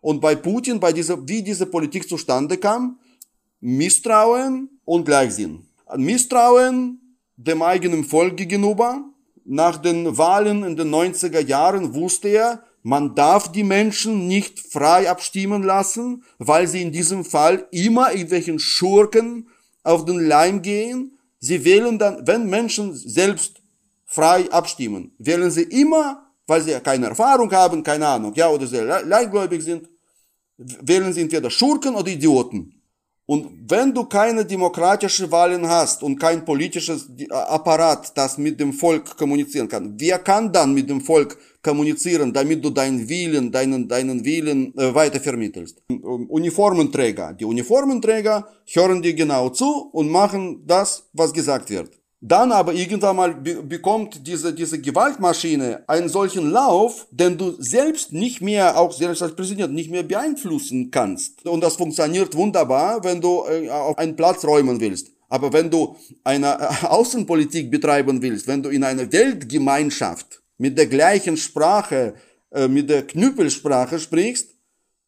Und 0.00 0.20
bei 0.20 0.36
Putin, 0.36 0.78
bei 0.78 0.92
dieser, 0.92 1.26
wie 1.26 1.42
diese 1.42 1.66
Politik 1.66 2.08
zustande 2.08 2.56
kam, 2.56 3.00
Misstrauen 3.58 4.68
und 4.84 5.06
Gleichsinn. 5.06 5.66
Misstrauen 5.96 7.00
dem 7.36 7.62
eigenen 7.62 8.04
Volk 8.04 8.36
gegenüber, 8.36 9.02
nach 9.44 9.76
den 9.76 10.16
Wahlen 10.16 10.64
in 10.64 10.76
den 10.76 10.94
90er 10.94 11.40
Jahren 11.40 11.94
wusste 11.94 12.28
er, 12.28 12.64
man 12.82 13.14
darf 13.14 13.50
die 13.50 13.64
Menschen 13.64 14.28
nicht 14.28 14.60
frei 14.60 15.08
abstimmen 15.08 15.62
lassen, 15.62 16.22
weil 16.38 16.66
sie 16.66 16.82
in 16.82 16.92
diesem 16.92 17.24
Fall 17.24 17.66
immer 17.70 18.12
irgendwelchen 18.12 18.58
Schurken 18.58 19.48
auf 19.82 20.04
den 20.04 20.18
Leim 20.18 20.60
gehen. 20.60 21.18
Sie 21.38 21.64
wählen 21.64 21.98
dann, 21.98 22.26
wenn 22.26 22.48
Menschen 22.48 22.94
selbst 22.94 23.62
frei 24.04 24.50
abstimmen, 24.50 25.14
wählen 25.18 25.50
sie 25.50 25.62
immer, 25.62 26.26
weil 26.46 26.60
sie 26.60 26.78
keine 26.80 27.06
Erfahrung 27.06 27.50
haben, 27.52 27.82
keine 27.82 28.06
Ahnung, 28.06 28.34
ja, 28.34 28.48
oder 28.48 28.66
sehr 28.66 29.02
leichtgläubig 29.02 29.62
sind, 29.62 29.88
wählen 30.56 31.12
sie 31.12 31.22
entweder 31.22 31.50
Schurken 31.50 31.94
oder 31.94 32.08
Idioten. 32.08 32.73
Und 33.26 33.70
wenn 33.70 33.94
du 33.94 34.04
keine 34.04 34.44
demokratische 34.44 35.30
Wahlen 35.32 35.66
hast 35.66 36.02
und 36.02 36.18
kein 36.18 36.44
politisches 36.44 37.08
Apparat, 37.30 38.16
das 38.16 38.36
mit 38.36 38.60
dem 38.60 38.72
Volk 38.72 39.16
kommunizieren 39.16 39.66
kann, 39.66 39.94
wer 39.98 40.18
kann 40.18 40.52
dann 40.52 40.74
mit 40.74 40.90
dem 40.90 41.00
Volk 41.00 41.38
kommunizieren, 41.62 42.34
damit 42.34 42.62
du 42.62 42.68
deinen 42.68 43.08
Willen, 43.08 43.50
deinen, 43.50 43.88
deinen 43.88 44.22
Willen 44.24 44.76
äh, 44.76 44.94
weiter 44.94 45.20
vermittelst? 45.20 45.82
Uniformenträger. 45.88 47.32
Die 47.32 47.46
Uniformenträger 47.46 48.46
hören 48.70 49.00
dir 49.00 49.14
genau 49.14 49.48
zu 49.48 49.88
und 49.92 50.10
machen 50.10 50.62
das, 50.66 51.08
was 51.14 51.32
gesagt 51.32 51.70
wird. 51.70 52.03
Dann 52.26 52.52
aber 52.52 52.72
irgendwann 52.72 53.16
mal 53.16 53.34
be 53.34 53.62
bekommt 53.62 54.26
diese, 54.26 54.54
diese 54.54 54.80
Gewaltmaschine 54.80 55.84
einen 55.86 56.08
solchen 56.08 56.50
Lauf, 56.50 57.06
den 57.10 57.36
du 57.36 57.50
selbst 57.58 58.14
nicht 58.14 58.40
mehr, 58.40 58.78
auch 58.78 58.92
selbst 58.92 59.20
als 59.22 59.36
Präsident, 59.36 59.74
nicht 59.74 59.90
mehr 59.90 60.04
beeinflussen 60.04 60.90
kannst. 60.90 61.44
Und 61.44 61.62
das 61.62 61.76
funktioniert 61.76 62.34
wunderbar, 62.34 63.04
wenn 63.04 63.20
du 63.20 63.44
äh, 63.44 63.68
auf 63.68 63.98
einen 63.98 64.16
Platz 64.16 64.42
räumen 64.42 64.80
willst. 64.80 65.10
Aber 65.28 65.52
wenn 65.52 65.70
du 65.70 65.96
eine 66.24 66.58
äh, 66.60 66.86
Außenpolitik 66.86 67.70
betreiben 67.70 68.22
willst, 68.22 68.46
wenn 68.46 68.62
du 68.62 68.70
in 68.70 68.84
einer 68.84 69.12
Weltgemeinschaft 69.12 70.42
mit 70.56 70.78
der 70.78 70.86
gleichen 70.86 71.36
Sprache, 71.36 72.14
äh, 72.52 72.68
mit 72.68 72.88
der 72.88 73.06
Knüppelsprache 73.06 73.98
sprichst, 73.98 74.54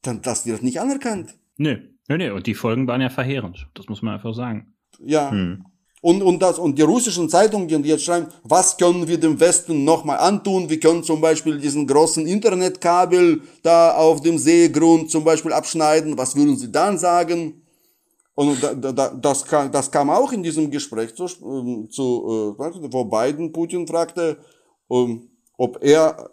dann 0.02 0.20
das 0.20 0.44
wird 0.44 0.62
nicht 0.62 0.80
anerkannt. 0.80 1.34
Nö, 1.56 1.78
nö, 2.08 2.18
nö. 2.18 2.34
Und 2.34 2.46
die 2.46 2.54
Folgen 2.54 2.86
waren 2.86 3.00
ja 3.00 3.08
verheerend. 3.08 3.68
Das 3.72 3.88
muss 3.88 4.02
man 4.02 4.12
einfach 4.12 4.34
sagen. 4.34 4.74
Ja. 4.98 5.30
Hm. 5.30 5.64
Und, 6.06 6.22
und, 6.22 6.40
das, 6.40 6.60
und 6.60 6.78
die 6.78 6.82
russischen 6.82 7.28
Zeitungen, 7.28 7.66
die 7.82 7.88
jetzt 7.88 8.04
schreiben, 8.04 8.28
was 8.44 8.76
können 8.76 9.08
wir 9.08 9.18
dem 9.18 9.40
Westen 9.40 9.82
nochmal 9.82 10.18
antun? 10.18 10.70
Wir 10.70 10.78
können 10.78 11.02
zum 11.02 11.20
Beispiel 11.20 11.58
diesen 11.58 11.84
großen 11.84 12.28
Internetkabel 12.28 13.42
da 13.64 13.96
auf 13.96 14.20
dem 14.20 14.38
Seegrund 14.38 15.10
zum 15.10 15.24
Beispiel 15.24 15.52
abschneiden. 15.52 16.16
Was 16.16 16.36
würden 16.36 16.56
sie 16.56 16.70
dann 16.70 16.96
sagen? 16.96 17.60
Und 18.36 18.62
da, 18.62 18.92
da, 18.92 19.08
das, 19.08 19.44
kam, 19.44 19.72
das 19.72 19.90
kam 19.90 20.08
auch 20.08 20.30
in 20.30 20.44
diesem 20.44 20.70
Gespräch 20.70 21.12
zu, 21.16 21.26
ähm, 21.42 21.88
zu 21.90 22.54
äh, 22.56 22.92
wo 22.92 23.04
Biden 23.04 23.50
Putin 23.50 23.84
fragte, 23.84 24.36
um, 24.86 25.28
ob 25.56 25.82
er 25.82 26.30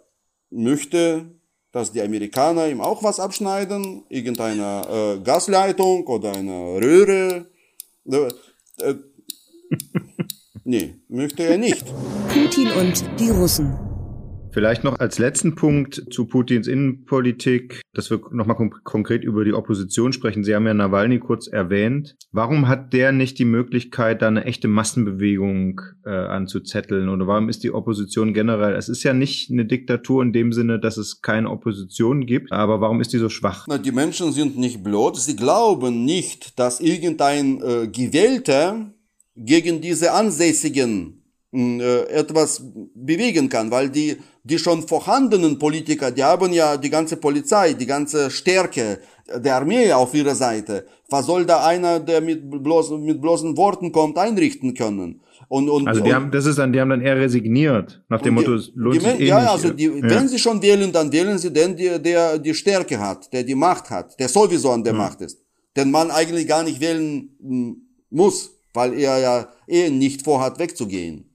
möchte, 0.50 1.26
dass 1.72 1.90
die 1.90 2.00
Amerikaner 2.00 2.68
ihm 2.68 2.80
auch 2.80 3.02
was 3.02 3.18
abschneiden, 3.18 4.04
irgendeine 4.08 5.16
äh, 5.18 5.18
Gasleitung 5.24 6.06
oder 6.06 6.30
eine 6.30 6.80
Röhre. 6.80 7.46
Äh, 8.08 8.28
äh 8.78 8.94
nee, 10.64 10.94
möchte 11.08 11.44
er 11.44 11.58
nicht. 11.58 11.84
Putin 12.28 12.68
und 12.72 13.04
die 13.20 13.30
Russen. 13.30 13.76
Vielleicht 14.54 14.84
noch 14.84 15.00
als 15.00 15.18
letzten 15.18 15.56
Punkt 15.56 16.00
zu 16.12 16.26
Putins 16.26 16.68
Innenpolitik, 16.68 17.82
dass 17.92 18.08
wir 18.08 18.20
nochmal 18.30 18.56
konk 18.56 18.84
konkret 18.84 19.24
über 19.24 19.44
die 19.44 19.52
Opposition 19.52 20.12
sprechen. 20.12 20.44
Sie 20.44 20.54
haben 20.54 20.64
ja 20.64 20.74
Nawalny 20.74 21.18
kurz 21.18 21.48
erwähnt. 21.48 22.14
Warum 22.30 22.68
hat 22.68 22.92
der 22.92 23.10
nicht 23.10 23.40
die 23.40 23.46
Möglichkeit, 23.46 24.22
da 24.22 24.28
eine 24.28 24.44
echte 24.44 24.68
Massenbewegung 24.68 25.80
äh, 26.06 26.10
anzuzetteln? 26.10 27.08
Oder 27.08 27.26
warum 27.26 27.48
ist 27.48 27.64
die 27.64 27.72
Opposition 27.72 28.32
generell? 28.32 28.76
Es 28.76 28.88
ist 28.88 29.02
ja 29.02 29.12
nicht 29.12 29.50
eine 29.50 29.64
Diktatur 29.64 30.22
in 30.22 30.32
dem 30.32 30.52
Sinne, 30.52 30.78
dass 30.78 30.98
es 30.98 31.20
keine 31.20 31.50
Opposition 31.50 32.24
gibt, 32.24 32.52
aber 32.52 32.80
warum 32.80 33.00
ist 33.00 33.12
die 33.12 33.18
so 33.18 33.30
schwach? 33.30 33.66
Na, 33.68 33.76
die 33.76 33.90
Menschen 33.90 34.30
sind 34.30 34.56
nicht 34.56 34.84
blöd. 34.84 35.16
Sie 35.16 35.34
glauben 35.34 36.04
nicht, 36.04 36.60
dass 36.60 36.78
irgendein 36.78 37.60
äh, 37.60 37.88
Gewählter 37.88 38.93
gegen 39.36 39.80
diese 39.80 40.12
Ansässigen 40.12 41.22
äh, 41.52 42.08
etwas 42.08 42.62
bewegen 42.94 43.48
kann, 43.48 43.70
weil 43.70 43.88
die, 43.88 44.16
die 44.42 44.58
schon 44.58 44.86
vorhandenen 44.86 45.58
Politiker, 45.58 46.10
die 46.10 46.24
haben 46.24 46.52
ja 46.52 46.76
die 46.76 46.90
ganze 46.90 47.16
Polizei, 47.16 47.74
die 47.74 47.86
ganze 47.86 48.30
Stärke 48.30 48.98
der 49.36 49.56
Armee 49.56 49.92
auf 49.92 50.14
ihrer 50.14 50.34
Seite. 50.34 50.86
Was 51.08 51.26
soll 51.26 51.46
da 51.46 51.64
einer, 51.64 52.00
der 52.00 52.20
mit, 52.20 52.50
bloß, 52.62 52.90
mit 52.98 53.20
bloßen 53.20 53.56
Worten 53.56 53.92
kommt, 53.92 54.18
einrichten 54.18 54.74
können? 54.74 55.20
Und, 55.48 55.68
und, 55.68 55.86
also 55.86 56.00
die 56.00 56.08
und, 56.08 56.14
haben, 56.14 56.30
das 56.30 56.46
ist 56.46 56.58
dann, 56.58 56.72
die 56.72 56.80
haben 56.80 56.90
dann 56.90 57.02
eher 57.02 57.16
resigniert, 57.16 58.02
nach 58.08 58.20
dem 58.22 58.34
Motto, 58.34 58.54
es 58.54 58.72
lohnt 58.74 59.00
sich 59.00 59.20
eh 59.20 59.26
Ja, 59.26 59.40
nicht. 59.40 59.50
also 59.50 59.70
die, 59.70 59.84
ja. 59.84 60.02
wenn 60.02 60.26
sie 60.26 60.38
schon 60.38 60.60
wählen, 60.62 60.90
dann 60.90 61.12
wählen 61.12 61.38
sie 61.38 61.52
den, 61.52 61.76
der, 61.76 61.98
der 61.98 62.38
die 62.38 62.54
Stärke 62.54 62.98
hat, 62.98 63.32
der 63.32 63.44
die 63.44 63.54
Macht 63.54 63.90
hat, 63.90 64.18
der 64.18 64.28
sowieso 64.28 64.70
an 64.70 64.82
der 64.82 64.92
hm. 64.92 64.98
Macht 64.98 65.20
ist. 65.20 65.38
Den 65.76 65.90
man 65.90 66.10
eigentlich 66.10 66.48
gar 66.48 66.62
nicht 66.62 66.80
wählen 66.80 67.30
hm, 67.40 67.76
muss 68.10 68.54
weil 68.74 68.92
er 68.94 69.18
ja 69.18 69.48
eh 69.66 69.88
nicht 69.88 70.22
vorhat 70.22 70.58
wegzugehen. 70.58 71.30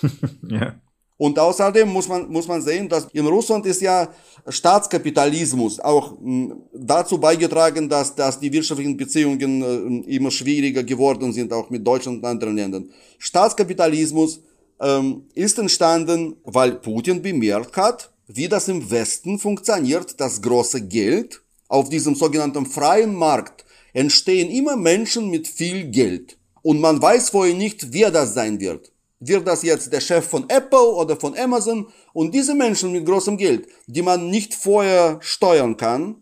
ja. 0.48 0.76
Und 1.16 1.38
außerdem 1.38 1.88
muss 1.88 2.08
man, 2.08 2.28
muss 2.30 2.48
man 2.48 2.60
sehen, 2.60 2.88
dass 2.88 3.06
in 3.12 3.26
Russland 3.26 3.64
ist 3.66 3.80
ja 3.80 4.12
Staatskapitalismus 4.48 5.78
auch 5.78 6.18
hm, 6.18 6.62
dazu 6.74 7.18
beigetragen, 7.18 7.88
dass, 7.88 8.14
dass 8.14 8.40
die 8.40 8.52
wirtschaftlichen 8.52 8.96
Beziehungen 8.96 9.62
äh, 9.62 10.16
immer 10.16 10.32
schwieriger 10.32 10.82
geworden 10.82 11.32
sind, 11.32 11.52
auch 11.52 11.70
mit 11.70 11.86
Deutschland 11.86 12.18
und 12.18 12.24
anderen 12.24 12.56
Ländern. 12.56 12.90
Staatskapitalismus 13.18 14.40
ähm, 14.80 15.26
ist 15.34 15.58
entstanden, 15.60 16.36
weil 16.42 16.72
Putin 16.72 17.22
bemerkt 17.22 17.76
hat, 17.76 18.10
wie 18.26 18.48
das 18.48 18.66
im 18.66 18.90
Westen 18.90 19.38
funktioniert, 19.38 20.18
das 20.20 20.42
große 20.42 20.88
Geld. 20.88 21.40
Auf 21.68 21.88
diesem 21.88 22.16
sogenannten 22.16 22.66
freien 22.66 23.14
Markt 23.14 23.64
entstehen 23.92 24.50
immer 24.50 24.76
Menschen 24.76 25.30
mit 25.30 25.46
viel 25.46 25.84
Geld. 25.86 26.36
Und 26.62 26.80
man 26.80 27.00
weiß 27.00 27.30
vorher 27.30 27.54
nicht, 27.54 27.92
wer 27.92 28.10
das 28.10 28.34
sein 28.34 28.60
wird. 28.60 28.92
Wird 29.20 29.46
das 29.46 29.62
jetzt 29.62 29.92
der 29.92 30.00
Chef 30.00 30.26
von 30.26 30.48
Apple 30.48 30.94
oder 30.94 31.16
von 31.16 31.36
Amazon? 31.38 31.86
Und 32.12 32.34
diese 32.34 32.54
Menschen 32.54 32.92
mit 32.92 33.06
großem 33.06 33.36
Geld, 33.36 33.68
die 33.86 34.02
man 34.02 34.30
nicht 34.30 34.54
vorher 34.54 35.18
steuern 35.20 35.76
kann, 35.76 36.16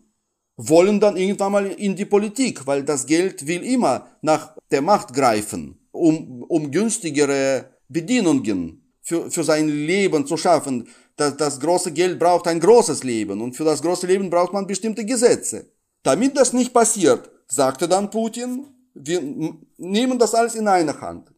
wollen 0.57 0.99
dann 0.99 1.17
irgendwann 1.17 1.51
mal 1.51 1.65
in 1.67 1.95
die 1.95 2.05
Politik, 2.05 2.65
weil 2.67 2.83
das 2.83 3.05
Geld 3.05 3.47
will 3.47 3.63
immer 3.63 4.07
nach 4.21 4.55
der 4.69 4.81
Macht 4.81 5.13
greifen, 5.13 5.79
um, 5.91 6.43
um 6.43 6.69
günstigere 6.69 7.71
Bedienungen 7.87 8.93
für, 9.01 9.31
für 9.31 9.43
sein 9.43 9.67
Leben 9.67 10.27
zu 10.27 10.37
schaffen. 10.37 10.87
Das, 11.15 11.35
das 11.37 11.59
große 11.59 11.91
Geld 11.91 12.19
braucht 12.19 12.47
ein 12.47 12.59
großes 12.59 13.03
Leben 13.03 13.41
und 13.41 13.55
für 13.55 13.63
das 13.63 13.81
große 13.81 14.05
Leben 14.05 14.29
braucht 14.29 14.53
man 14.53 14.67
bestimmte 14.67 15.05
Gesetze. 15.05 15.71
Damit 16.03 16.37
das 16.37 16.53
nicht 16.53 16.73
passiert, 16.73 17.29
sagte 17.47 17.87
dann 17.87 18.09
Putin, 18.09 18.67
wir 18.93 19.21
nehmen 19.77 20.19
das 20.19 20.35
alles 20.35 20.55
in 20.55 20.67
eine 20.67 20.99
Hand. 20.99 21.31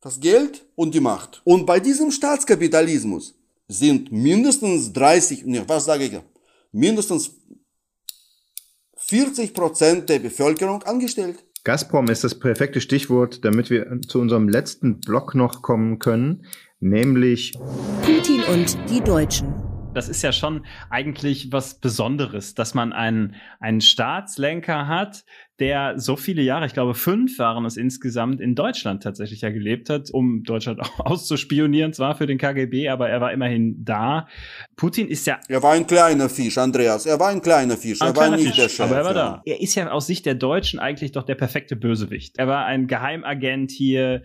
Das 0.00 0.20
Geld 0.20 0.64
und 0.74 0.94
die 0.94 1.00
Macht. 1.00 1.42
Und 1.44 1.66
bei 1.66 1.80
diesem 1.80 2.10
Staatskapitalismus 2.10 3.34
sind 3.68 4.12
mindestens 4.12 4.92
30, 4.92 5.46
ne, 5.46 5.64
was 5.66 5.84
sage 5.84 6.04
ich, 6.04 6.20
mindestens 6.72 7.32
40 8.96 9.54
Prozent 9.54 10.08
der 10.08 10.18
Bevölkerung 10.18 10.82
angestellt. 10.82 11.42
Gazprom 11.64 12.08
ist 12.08 12.22
das 12.22 12.38
perfekte 12.38 12.80
Stichwort, 12.80 13.44
damit 13.44 13.70
wir 13.70 14.00
zu 14.06 14.20
unserem 14.20 14.48
letzten 14.48 15.00
Block 15.00 15.34
noch 15.34 15.62
kommen 15.62 15.98
können, 15.98 16.46
nämlich 16.78 17.54
Putin 18.02 18.42
und 18.44 18.78
die 18.88 19.00
Deutschen 19.00 19.52
das 19.96 20.10
ist 20.10 20.20
ja 20.20 20.30
schon 20.30 20.66
eigentlich 20.90 21.52
was 21.52 21.80
Besonderes, 21.80 22.54
dass 22.54 22.74
man 22.74 22.92
einen, 22.92 23.34
einen 23.60 23.80
Staatslenker 23.80 24.86
hat, 24.88 25.24
der 25.58 25.98
so 25.98 26.16
viele 26.16 26.42
Jahre, 26.42 26.66
ich 26.66 26.74
glaube 26.74 26.94
fünf 26.94 27.38
waren 27.38 27.64
es 27.64 27.76
insgesamt, 27.76 28.40
in 28.40 28.54
Deutschland 28.54 29.02
tatsächlich 29.02 29.40
ja 29.40 29.50
gelebt 29.50 29.88
hat, 29.88 30.10
um 30.10 30.42
Deutschland 30.44 30.80
auch 30.82 31.00
auszuspionieren, 31.00 31.92
zwar 31.92 32.14
für 32.16 32.26
den 32.26 32.38
KGB, 32.38 32.88
aber 32.88 33.08
er 33.08 33.20
war 33.20 33.32
immerhin 33.32 33.84
da. 33.84 34.28
Putin 34.76 35.08
ist 35.08 35.26
ja. 35.26 35.40
Er 35.48 35.62
war 35.62 35.72
ein 35.72 35.86
kleiner 35.86 36.28
Fisch, 36.28 36.58
Andreas. 36.58 37.06
Er 37.06 37.18
war 37.18 37.28
ein 37.28 37.40
kleiner 37.40 37.76
Fisch. 37.76 38.02
Ein 38.02 38.08
er 38.08 38.16
war 38.16 38.30
nicht 38.30 38.46
Fisch, 38.46 38.56
der 38.56 38.68
Chef. 38.68 38.80
Aber 38.80 38.96
er 38.96 39.04
war 39.04 39.14
ja. 39.14 39.30
da. 39.36 39.42
Er 39.44 39.60
ist 39.60 39.74
ja 39.74 39.90
aus 39.90 40.06
Sicht 40.06 40.26
der 40.26 40.34
Deutschen 40.34 40.78
eigentlich 40.78 41.12
doch 41.12 41.22
der 41.22 41.34
perfekte 41.34 41.76
Bösewicht. 41.76 42.38
Er 42.38 42.46
war 42.46 42.66
ein 42.66 42.86
Geheimagent 42.86 43.70
hier, 43.70 44.22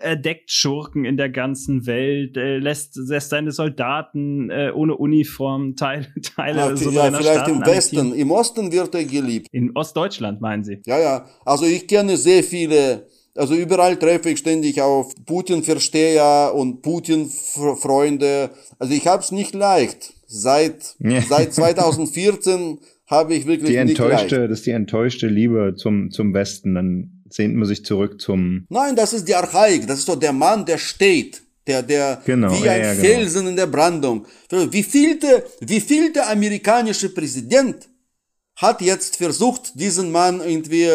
er 0.00 0.16
deckt 0.16 0.50
Schurken 0.50 1.04
in 1.04 1.16
der 1.16 1.28
ganzen 1.28 1.86
Welt, 1.86 2.36
lässt, 2.36 2.96
lässt 2.96 3.30
seine 3.30 3.52
Soldaten 3.52 4.50
äh, 4.50 4.72
ohne 4.74 4.96
Uniform 4.96 5.76
Teile, 5.76 6.08
Teile 6.34 6.58
ja, 6.58 6.76
so 6.76 6.90
ja, 6.90 7.12
vielleicht 7.12 7.22
Staaten 7.22 7.50
im 7.50 7.66
Westen. 7.66 8.14
Im 8.14 8.30
Osten 8.30 8.72
wird 8.72 8.94
er 8.94 9.04
geliebt. 9.04 9.48
In 9.52 9.76
Ostdeutschland, 9.76 10.40
meinen 10.56 10.64
Sie? 10.64 10.80
Ja, 10.86 10.98
ja. 10.98 11.26
Also 11.44 11.66
ich 11.66 11.86
kenne 11.86 12.16
sehr 12.16 12.42
viele 12.42 13.06
also 13.36 13.54
überall 13.54 13.96
treffe 13.96 14.30
ich 14.30 14.38
ständig 14.38 14.80
auf 14.80 15.14
Putin-Versteher 15.26 16.52
und 16.54 16.82
Putin-Freunde. 16.82 18.50
Also 18.78 18.94
ich 18.94 19.06
habe 19.06 19.22
es 19.22 19.32
nicht 19.32 19.54
leicht. 19.54 20.14
Seit, 20.26 20.96
seit 21.28 21.52
2014 21.52 22.78
habe 23.06 23.34
ich 23.34 23.46
wirklich 23.46 23.70
die 23.70 23.76
enttäuschte, 23.76 24.22
nicht 24.22 24.30
leicht. 24.30 24.50
Das 24.50 24.58
ist 24.58 24.66
die 24.66 24.70
enttäuschte 24.70 25.26
Liebe 25.28 25.74
zum, 25.76 26.10
zum 26.10 26.34
Westen. 26.34 26.74
Dann 26.74 27.22
sehnt 27.28 27.54
man 27.54 27.68
sich 27.68 27.84
zurück 27.84 28.20
zum... 28.20 28.64
Nein, 28.68 28.96
das 28.96 29.12
ist 29.12 29.28
die 29.28 29.34
Archaik. 29.34 29.86
Das 29.86 29.98
ist 29.98 30.08
doch 30.08 30.16
der 30.16 30.32
Mann, 30.32 30.64
der 30.64 30.78
steht. 30.78 31.42
Der, 31.66 31.82
der, 31.82 32.22
genau, 32.24 32.52
wie 32.52 32.68
ein 32.68 32.80
ja, 32.80 32.94
Felsen 32.94 33.40
genau. 33.40 33.50
in 33.50 33.56
der 33.56 33.66
Brandung. 33.66 34.24
Wie 34.70 34.84
vielte, 34.84 35.44
wie 35.60 35.80
vielte 35.80 36.24
amerikanische 36.26 37.12
Präsident 37.12 37.88
hat 38.56 38.80
jetzt 38.80 39.16
versucht, 39.16 39.78
diesen 39.78 40.10
Mann 40.10 40.40
irgendwie 40.40 40.90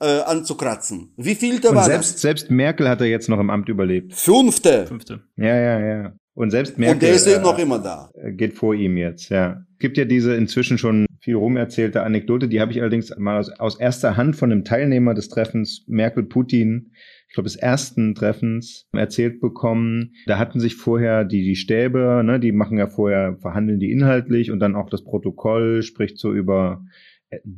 äh, 0.00 0.20
anzukratzen. 0.20 1.12
Wie 1.16 1.34
viel 1.34 1.60
da 1.60 1.74
war 1.74 1.84
selbst, 1.84 2.14
das? 2.14 2.20
Selbst 2.20 2.50
Merkel 2.50 2.88
hat 2.88 3.00
er 3.00 3.06
jetzt 3.06 3.28
noch 3.28 3.40
im 3.40 3.50
Amt 3.50 3.68
überlebt. 3.68 4.14
Fünfte. 4.14 4.86
Fünfte. 4.86 5.22
Ja, 5.36 5.56
ja, 5.56 5.80
ja. 5.80 6.12
Und 6.36 6.50
selbst 6.50 6.78
Merkel 6.78 6.94
Und 6.94 7.02
der 7.02 7.14
ist 7.14 7.26
äh, 7.26 7.40
noch 7.40 7.58
immer 7.58 7.78
da. 7.78 8.10
Geht 8.32 8.54
vor 8.54 8.74
ihm 8.74 8.96
jetzt, 8.96 9.30
ja. 9.30 9.62
Es 9.72 9.78
gibt 9.78 9.96
ja 9.96 10.04
diese 10.04 10.34
inzwischen 10.34 10.78
schon 10.78 11.06
viel 11.20 11.34
rumerzählte 11.34 12.02
Anekdote, 12.02 12.46
die 12.46 12.60
habe 12.60 12.70
ich 12.72 12.80
allerdings 12.80 13.12
mal 13.16 13.38
aus, 13.38 13.50
aus 13.50 13.80
erster 13.80 14.16
Hand 14.16 14.36
von 14.36 14.52
einem 14.52 14.62
Teilnehmer 14.62 15.14
des 15.14 15.28
Treffens 15.28 15.84
Merkel-Putin 15.88 16.92
ich 17.28 17.34
glaube, 17.34 17.48
des 17.48 17.56
ersten 17.56 18.14
Treffens 18.14 18.88
erzählt 18.92 19.40
bekommen. 19.40 20.14
Da 20.26 20.38
hatten 20.38 20.60
sich 20.60 20.76
vorher 20.76 21.24
die, 21.24 21.42
die 21.42 21.56
Stäbe, 21.56 22.22
ne, 22.24 22.38
die 22.38 22.52
machen 22.52 22.78
ja 22.78 22.86
vorher, 22.86 23.36
verhandeln 23.40 23.80
die 23.80 23.90
inhaltlich 23.90 24.50
und 24.50 24.60
dann 24.60 24.76
auch 24.76 24.88
das 24.88 25.04
Protokoll 25.04 25.82
spricht 25.82 26.18
so 26.18 26.32
über 26.32 26.84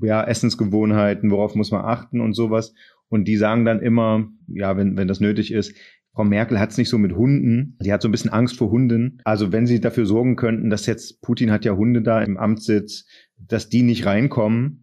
ja, 0.03 0.25
Essensgewohnheiten, 0.25 1.31
worauf 1.31 1.55
muss 1.55 1.71
man 1.71 1.85
achten 1.85 2.21
und 2.21 2.33
sowas. 2.33 2.75
Und 3.11 3.27
die 3.27 3.37
sagen 3.37 3.65
dann 3.65 3.81
immer, 3.81 4.29
ja, 4.49 4.77
wenn, 4.77 4.97
wenn 4.97 5.09
das 5.09 5.21
nötig 5.21 5.53
ist, 5.53 5.75
Frau 6.19 6.25
Merkel 6.25 6.59
hat 6.59 6.73
es 6.73 6.79
nicht 6.79 6.89
so 6.89 6.99
mit 6.99 7.15
Hunden. 7.15 7.77
Sie 7.79 7.93
hat 7.93 8.03
so 8.03 8.09
ein 8.09 8.11
bisschen 8.11 8.33
Angst 8.33 8.57
vor 8.57 8.73
Hunden. 8.73 9.21
Also 9.23 9.53
wenn 9.53 9.69
sie 9.69 9.81
dafür 9.81 10.05
sorgen 10.05 10.35
könnten, 10.35 10.69
dass 10.69 10.87
jetzt 10.87 11.23
Putin 11.23 11.53
hat 11.53 11.65
ja 11.65 11.77
Hunde 11.77 12.03
da 12.03 12.21
im 12.21 12.37
Amtssitz, 12.37 13.07
dass 13.37 13.69
die 13.69 13.83
nicht 13.83 14.05
reinkommen 14.05 14.83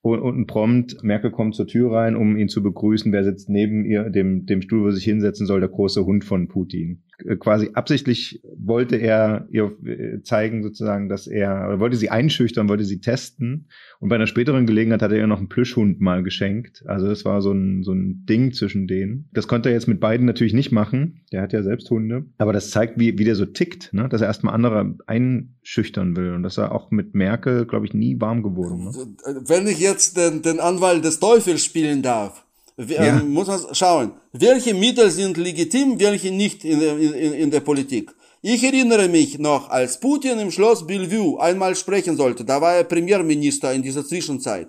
und, 0.00 0.20
und 0.20 0.46
prompt 0.46 1.02
Merkel 1.02 1.32
kommt 1.32 1.56
zur 1.56 1.66
Tür 1.66 1.90
rein, 1.90 2.14
um 2.14 2.36
ihn 2.36 2.48
zu 2.48 2.62
begrüßen. 2.62 3.10
Wer 3.10 3.24
sitzt 3.24 3.48
neben 3.48 3.84
ihr, 3.84 4.10
dem, 4.10 4.46
dem 4.46 4.62
Stuhl, 4.62 4.84
wo 4.84 4.90
sich 4.92 5.02
hinsetzen 5.02 5.44
soll, 5.44 5.58
der 5.58 5.70
große 5.70 6.04
Hund 6.04 6.24
von 6.24 6.46
Putin. 6.46 7.02
Äh, 7.24 7.34
quasi 7.34 7.70
absichtlich 7.74 8.40
wollte 8.66 8.96
er 8.96 9.46
ihr 9.50 9.72
äh, 9.84 10.22
zeigen 10.22 10.62
sozusagen, 10.62 11.08
dass 11.08 11.26
er, 11.26 11.66
oder 11.68 11.80
wollte 11.80 11.96
sie 11.96 12.10
einschüchtern, 12.10 12.68
wollte 12.68 12.84
sie 12.84 13.00
testen. 13.00 13.68
Und 14.00 14.08
bei 14.08 14.16
einer 14.16 14.26
späteren 14.26 14.66
Gelegenheit 14.66 15.02
hat 15.02 15.12
er 15.12 15.18
ihr 15.18 15.26
noch 15.26 15.38
einen 15.38 15.48
Plüschhund 15.48 16.00
mal 16.00 16.22
geschenkt. 16.22 16.84
Also 16.86 17.06
das 17.08 17.24
war 17.24 17.40
so 17.42 17.52
ein, 17.52 17.82
so 17.82 17.92
ein 17.92 18.26
Ding 18.26 18.52
zwischen 18.52 18.86
denen. 18.86 19.28
Das 19.32 19.48
konnte 19.48 19.68
er 19.68 19.74
jetzt 19.74 19.88
mit 19.88 20.00
beiden 20.00 20.26
natürlich 20.26 20.54
nicht 20.54 20.72
machen. 20.72 21.22
Der 21.32 21.42
hat 21.42 21.52
ja 21.52 21.62
selbst 21.62 21.90
Hunde. 21.90 22.24
Aber 22.38 22.52
das 22.52 22.70
zeigt, 22.70 22.98
wie, 22.98 23.18
wie 23.18 23.24
der 23.24 23.36
so 23.36 23.46
tickt, 23.46 23.92
ne? 23.92 24.08
dass 24.08 24.20
er 24.20 24.26
erstmal 24.26 24.54
andere 24.54 24.96
einschüchtern 25.06 26.16
will. 26.16 26.32
Und 26.32 26.42
dass 26.42 26.58
er 26.58 26.72
auch 26.72 26.90
mit 26.90 27.14
Merkel, 27.14 27.66
glaube 27.66 27.86
ich, 27.86 27.94
nie 27.94 28.20
warm 28.20 28.42
geworden. 28.42 28.84
Ne? 28.84 29.42
Wenn 29.46 29.66
ich 29.66 29.78
jetzt 29.78 30.16
den, 30.16 30.42
den 30.42 30.60
Anwalt 30.60 31.04
des 31.04 31.20
Teufels 31.20 31.64
spielen 31.64 32.02
darf, 32.02 32.46
ja. 32.78 33.20
Ähm, 33.20 33.32
muss 33.32 33.46
man 33.46 33.60
schauen, 33.72 34.12
welche 34.34 34.74
Mittel 34.74 35.10
sind 35.10 35.38
legitim, 35.38 35.98
welche 35.98 36.30
nicht 36.30 36.62
in, 36.62 36.80
in, 36.80 37.32
in 37.32 37.50
der 37.50 37.60
Politik. 37.60 38.12
Ich 38.42 38.62
erinnere 38.62 39.08
mich 39.08 39.38
noch, 39.38 39.70
als 39.70 39.98
Putin 39.98 40.38
im 40.38 40.50
Schloss 40.50 40.86
Bellevue 40.86 41.40
einmal 41.40 41.74
sprechen 41.74 42.16
sollte, 42.16 42.44
da 42.44 42.60
war 42.60 42.74
er 42.74 42.84
Premierminister 42.84 43.72
in 43.72 43.82
dieser 43.82 44.06
Zwischenzeit, 44.06 44.68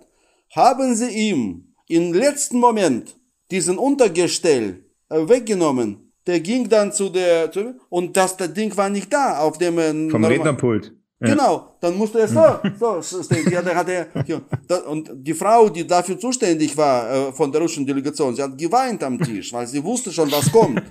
haben 0.56 0.95
sie 0.95 1.10
ihm 1.10 1.73
im 1.88 2.13
letzten 2.13 2.60
Moment 2.60 3.15
diesen 3.51 3.77
Untergestell 3.77 4.86
äh, 5.10 5.27
weggenommen. 5.27 6.12
Der 6.25 6.41
ging 6.41 6.67
dann 6.67 6.91
zu 6.91 7.10
der, 7.10 7.49
und 7.89 8.17
das, 8.17 8.36
das 8.36 8.53
Ding 8.53 8.75
war 8.75 8.89
nicht 8.89 9.13
da, 9.13 9.39
auf 9.39 9.58
dem 9.58 9.77
er 9.77 9.93
Vom 10.10 10.25
Rednerpult. 10.25 10.96
Genau, 11.19 11.75
dann 11.80 11.97
musste 11.97 12.19
er 12.19 12.27
so, 12.80 13.01
so 13.01 13.23
stehen. 13.23 13.49
Ja, 13.51 13.62
der 13.62 13.75
hatte, 13.75 14.08
ja, 14.27 14.39
und 14.88 15.10
die 15.15 15.34
Frau, 15.34 15.67
die 15.67 15.86
dafür 15.86 16.19
zuständig 16.19 16.77
war 16.77 17.30
äh, 17.30 17.34
von 17.34 17.51
der 17.51 17.62
russischen 17.62 17.88
Delegation, 17.88 18.36
sie 18.36 18.43
hat 18.43 18.56
geweint 18.56 19.03
am 19.03 19.17
Tisch, 19.19 19.51
weil 19.51 19.65
sie 19.65 19.84
wusste 19.84 20.12
schon, 20.12 20.32
was 20.32 20.51
kommt. 20.51 20.84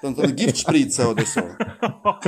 Dann 0.00 0.14
so 0.14 0.22
eine 0.22 0.34
Giftspritze 0.34 1.08
oder 1.08 1.26
so. 1.26 1.42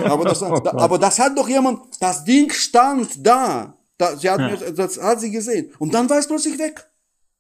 Aber 0.05 0.25
das, 0.25 0.42
oh 0.42 0.53
aber 0.55 0.99
das 0.99 1.18
hat 1.18 1.37
doch 1.37 1.49
jemand, 1.49 1.81
das 2.01 2.23
Ding 2.25 2.51
stand 2.51 3.27
da. 3.27 3.79
da 3.97 4.14
sie 4.14 4.29
hat, 4.29 4.40
ja. 4.40 4.71
Das 4.71 5.01
hat 5.01 5.21
sie 5.21 5.31
gesehen. 5.31 5.71
Und 5.79 5.95
dann 5.95 6.11
war 6.11 6.18
es 6.18 6.29
plötzlich 6.29 6.59
weg. 6.59 6.85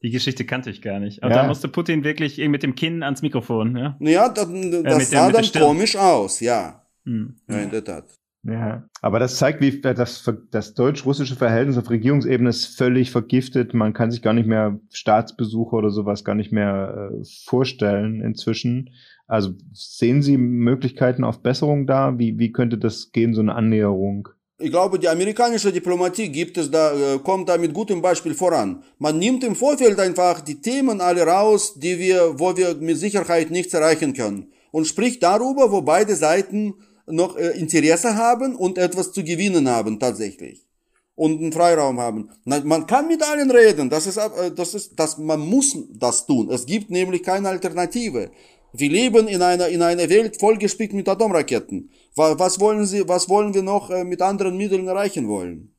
Die 0.02 0.10
Geschichte 0.10 0.46
kannte 0.46 0.70
ich 0.70 0.80
gar 0.80 1.00
nicht. 1.00 1.22
Aber 1.22 1.34
ja. 1.34 1.42
da 1.42 1.48
musste 1.48 1.68
Putin 1.68 2.02
wirklich 2.02 2.38
mit 2.38 2.62
dem 2.62 2.74
Kinn 2.74 3.02
ans 3.02 3.20
Mikrofon, 3.20 3.76
ja? 3.76 3.96
Ja, 4.00 4.28
das, 4.30 4.48
das 4.48 5.02
äh, 5.02 5.04
sah 5.04 5.30
der, 5.30 5.42
dann 5.42 5.62
komisch 5.62 5.96
aus, 5.96 6.40
ja. 6.40 6.86
Hm. 7.04 7.36
Ja, 7.48 7.58
in 7.58 7.70
der 7.70 7.84
Tat. 7.84 8.06
Ja, 8.44 8.82
aber 9.00 9.20
das 9.20 9.36
zeigt, 9.36 9.60
wie 9.60 9.80
das, 9.80 10.28
das 10.50 10.74
deutsch-russische 10.74 11.36
Verhältnis 11.36 11.78
auf 11.78 11.90
Regierungsebene 11.90 12.50
ist 12.50 12.76
völlig 12.76 13.12
vergiftet. 13.12 13.72
Man 13.72 13.92
kann 13.92 14.10
sich 14.10 14.20
gar 14.20 14.32
nicht 14.32 14.48
mehr 14.48 14.80
Staatsbesuche 14.90 15.76
oder 15.76 15.90
sowas 15.90 16.24
gar 16.24 16.34
nicht 16.34 16.50
mehr 16.50 17.12
äh, 17.12 17.24
vorstellen 17.44 18.20
inzwischen. 18.20 18.90
Also 19.28 19.52
sehen 19.72 20.22
Sie 20.22 20.36
Möglichkeiten 20.36 21.22
auf 21.22 21.40
Besserung 21.40 21.86
da? 21.86 22.18
Wie, 22.18 22.38
wie 22.40 22.50
könnte 22.50 22.78
das 22.78 23.12
gehen, 23.12 23.32
so 23.32 23.40
eine 23.40 23.54
Annäherung? 23.54 24.28
Ich 24.58 24.70
glaube, 24.70 24.98
die 24.98 25.08
amerikanische 25.08 25.72
Diplomatie 25.72 26.28
gibt 26.28 26.58
es 26.58 26.68
da, 26.68 26.92
äh, 26.92 27.18
kommt 27.20 27.48
da 27.48 27.56
mit 27.58 27.72
gutem 27.72 28.02
Beispiel 28.02 28.34
voran. 28.34 28.82
Man 28.98 29.20
nimmt 29.20 29.44
im 29.44 29.54
Vorfeld 29.54 30.00
einfach 30.00 30.40
die 30.40 30.60
Themen 30.60 31.00
alle 31.00 31.24
raus, 31.24 31.74
die 31.74 31.96
wir, 31.96 32.40
wo 32.40 32.56
wir 32.56 32.74
mit 32.74 32.98
Sicherheit 32.98 33.52
nichts 33.52 33.72
erreichen 33.72 34.14
können. 34.14 34.52
Und 34.72 34.86
spricht 34.86 35.22
darüber, 35.22 35.70
wo 35.70 35.82
beide 35.82 36.16
Seiten 36.16 36.74
noch 37.06 37.36
äh, 37.36 37.58
Interesse 37.58 38.16
haben 38.16 38.54
und 38.56 38.78
etwas 38.78 39.12
zu 39.12 39.24
gewinnen 39.24 39.68
haben 39.68 39.98
tatsächlich 39.98 40.66
und 41.14 41.40
einen 41.40 41.52
Freiraum 41.52 42.00
haben. 42.00 42.30
Man 42.44 42.86
kann 42.86 43.06
mit 43.08 43.22
allen 43.22 43.50
reden, 43.50 43.90
das 43.90 44.06
ist, 44.06 44.16
äh, 44.16 44.50
das 44.54 44.74
ist, 44.74 44.98
das, 44.98 45.18
man 45.18 45.40
muss 45.40 45.76
das 45.90 46.26
tun. 46.26 46.50
Es 46.50 46.66
gibt 46.66 46.90
nämlich 46.90 47.22
keine 47.22 47.48
Alternative. 47.48 48.30
Wir 48.72 48.90
leben 48.90 49.28
in 49.28 49.42
einer, 49.42 49.68
in 49.68 49.82
einer 49.82 50.08
Welt 50.08 50.40
vollgespickt 50.40 50.94
mit 50.94 51.08
Atomraketen. 51.08 51.90
Was 52.14 52.58
wollen 52.58 52.86
Sie, 52.86 53.06
was 53.06 53.28
wollen 53.28 53.52
wir 53.52 53.62
noch 53.62 53.90
äh, 53.90 54.04
mit 54.04 54.22
anderen 54.22 54.56
Mitteln 54.56 54.88
erreichen 54.88 55.28
wollen? 55.28 55.74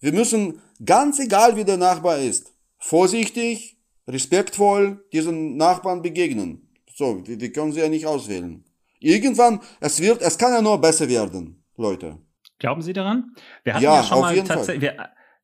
Wir 0.00 0.12
müssen, 0.12 0.60
ganz 0.84 1.20
egal 1.20 1.56
wie 1.56 1.64
der 1.64 1.76
Nachbar 1.76 2.18
ist, 2.18 2.52
vorsichtig, 2.78 3.78
respektvoll 4.06 5.04
diesen 5.12 5.56
Nachbarn 5.56 6.02
begegnen. 6.02 6.68
So, 6.94 7.22
wir 7.24 7.52
können 7.52 7.72
sie 7.72 7.80
ja 7.80 7.88
nicht 7.88 8.06
auswählen. 8.06 8.64
Irgendwann, 9.04 9.60
es 9.80 10.00
wird, 10.00 10.22
es 10.22 10.38
kann 10.38 10.52
ja 10.52 10.62
nur 10.62 10.80
besser 10.80 11.06
werden, 11.08 11.62
Leute. 11.76 12.18
Glauben 12.58 12.80
Sie 12.80 12.94
daran? 12.94 13.34
Wir 13.62 13.74
hatten 13.74 13.84
ja, 13.84 13.96
ja 13.96 14.02
schon 14.02 14.20
mal 14.20 14.42
tatsächlich, 14.42 14.92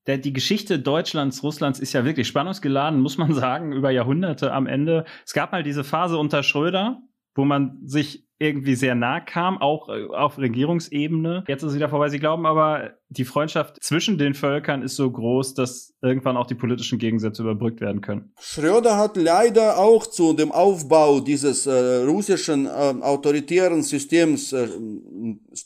die 0.06 0.32
Geschichte 0.32 0.78
Deutschlands, 0.78 1.42
Russlands 1.42 1.78
ist 1.78 1.92
ja 1.92 2.06
wirklich 2.06 2.26
spannungsgeladen, 2.26 3.00
muss 3.00 3.18
man 3.18 3.34
sagen, 3.34 3.72
über 3.72 3.90
Jahrhunderte 3.90 4.52
am 4.52 4.66
Ende. 4.66 5.04
Es 5.26 5.34
gab 5.34 5.52
mal 5.52 5.62
diese 5.62 5.84
Phase 5.84 6.16
unter 6.16 6.42
Schröder, 6.42 7.02
wo 7.34 7.44
man 7.44 7.78
sich 7.84 8.26
irgendwie 8.40 8.74
sehr 8.74 8.94
nah 8.94 9.20
kam, 9.20 9.58
auch 9.58 9.88
äh, 9.90 10.06
auf 10.06 10.38
Regierungsebene. 10.38 11.44
Jetzt 11.46 11.62
ist 11.62 11.70
es 11.70 11.76
wieder 11.76 11.90
vorbei. 11.90 12.08
Sie 12.08 12.18
glauben 12.18 12.46
aber, 12.46 12.94
die 13.10 13.26
Freundschaft 13.26 13.82
zwischen 13.82 14.16
den 14.16 14.32
Völkern 14.34 14.82
ist 14.82 14.96
so 14.96 15.10
groß, 15.10 15.54
dass 15.54 15.94
irgendwann 16.00 16.38
auch 16.38 16.46
die 16.46 16.54
politischen 16.54 16.98
Gegensätze 16.98 17.42
überbrückt 17.42 17.82
werden 17.82 18.00
können. 18.00 18.32
Schröder 18.40 18.96
hat 18.96 19.16
leider 19.16 19.78
auch 19.78 20.06
zu 20.06 20.32
dem 20.32 20.52
Aufbau 20.52 21.20
dieses 21.20 21.66
äh, 21.66 22.04
russischen 22.04 22.64
äh, 22.66 22.70
autoritären 22.70 23.82
Systems 23.82 24.54
äh, 24.54 24.68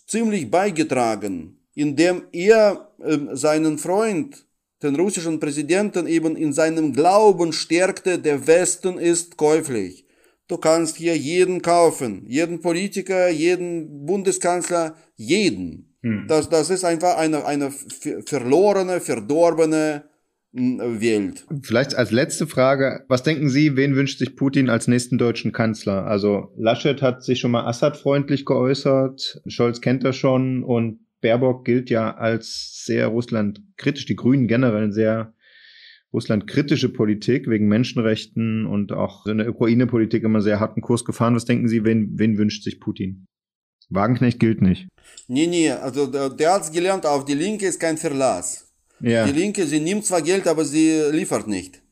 ziemlich 0.06 0.50
beigetragen, 0.50 1.60
indem 1.74 2.22
er 2.32 2.90
ähm, 3.04 3.36
seinen 3.36 3.78
Freund 3.78 4.44
den 4.82 4.96
russischen 4.96 5.38
Präsidenten 5.38 6.08
eben 6.08 6.34
in 6.36 6.52
seinem 6.52 6.92
Glauben 6.92 7.52
stärkte, 7.52 8.18
der 8.18 8.46
Westen 8.46 8.98
ist 8.98 9.36
käuflich. 9.36 10.03
Du 10.46 10.58
kannst 10.58 10.96
hier 10.96 11.16
jeden 11.16 11.62
kaufen, 11.62 12.24
jeden 12.26 12.60
Politiker, 12.60 13.30
jeden 13.30 14.04
Bundeskanzler, 14.04 14.94
jeden. 15.16 15.96
Hm. 16.02 16.26
Das, 16.28 16.50
das 16.50 16.68
ist 16.70 16.84
einfach 16.84 17.16
eine, 17.16 17.46
eine 17.46 17.70
verlorene, 18.26 19.00
verdorbene 19.00 20.04
hm, 20.54 21.00
Welt. 21.00 21.46
Vielleicht 21.62 21.94
als 21.94 22.10
letzte 22.10 22.46
Frage, 22.46 23.04
was 23.08 23.22
denken 23.22 23.48
Sie, 23.48 23.76
wen 23.76 23.96
wünscht 23.96 24.18
sich 24.18 24.36
Putin 24.36 24.68
als 24.68 24.86
nächsten 24.86 25.18
deutschen 25.18 25.52
Kanzler? 25.52 26.06
Also 26.06 26.52
Laschet 26.56 27.00
hat 27.00 27.24
sich 27.24 27.40
schon 27.40 27.50
mal 27.50 27.66
Assad-freundlich 27.66 28.44
geäußert, 28.44 29.40
Scholz 29.46 29.80
kennt 29.80 30.04
er 30.04 30.12
schon 30.12 30.62
und 30.62 31.00
Baerbock 31.22 31.64
gilt 31.64 31.88
ja 31.88 32.14
als 32.14 32.84
sehr 32.84 33.06
russlandkritisch, 33.06 34.04
die 34.04 34.16
Grünen 34.16 34.46
generell 34.46 34.92
sehr 34.92 35.33
Russland 36.14 36.46
kritische 36.46 36.88
Politik 36.88 37.48
wegen 37.48 37.66
Menschenrechten 37.66 38.66
und 38.66 38.92
auch 38.92 39.26
in 39.26 39.38
der 39.38 39.50
Ukraine-Politik 39.50 40.22
immer 40.22 40.40
sehr 40.40 40.60
harten 40.60 40.80
Kurs 40.80 41.04
gefahren. 41.04 41.34
Was 41.34 41.44
denken 41.44 41.68
Sie, 41.68 41.84
wen, 41.84 42.12
wen 42.14 42.38
wünscht 42.38 42.62
sich 42.62 42.80
Putin? 42.80 43.26
Wagenknecht 43.90 44.38
gilt 44.38 44.62
nicht. 44.62 44.88
Nee, 45.28 45.48
nee, 45.48 45.70
also 45.70 46.06
der 46.06 46.54
hat 46.54 46.72
gelernt, 46.72 47.04
auf 47.04 47.24
die 47.24 47.34
Linke 47.34 47.66
ist 47.66 47.80
kein 47.80 47.98
Verlass. 47.98 48.72
Ja. 49.00 49.26
Die 49.26 49.32
Linke, 49.32 49.66
sie 49.66 49.80
nimmt 49.80 50.06
zwar 50.06 50.22
Geld, 50.22 50.46
aber 50.46 50.64
sie 50.64 51.02
liefert 51.10 51.48
nicht. 51.48 51.82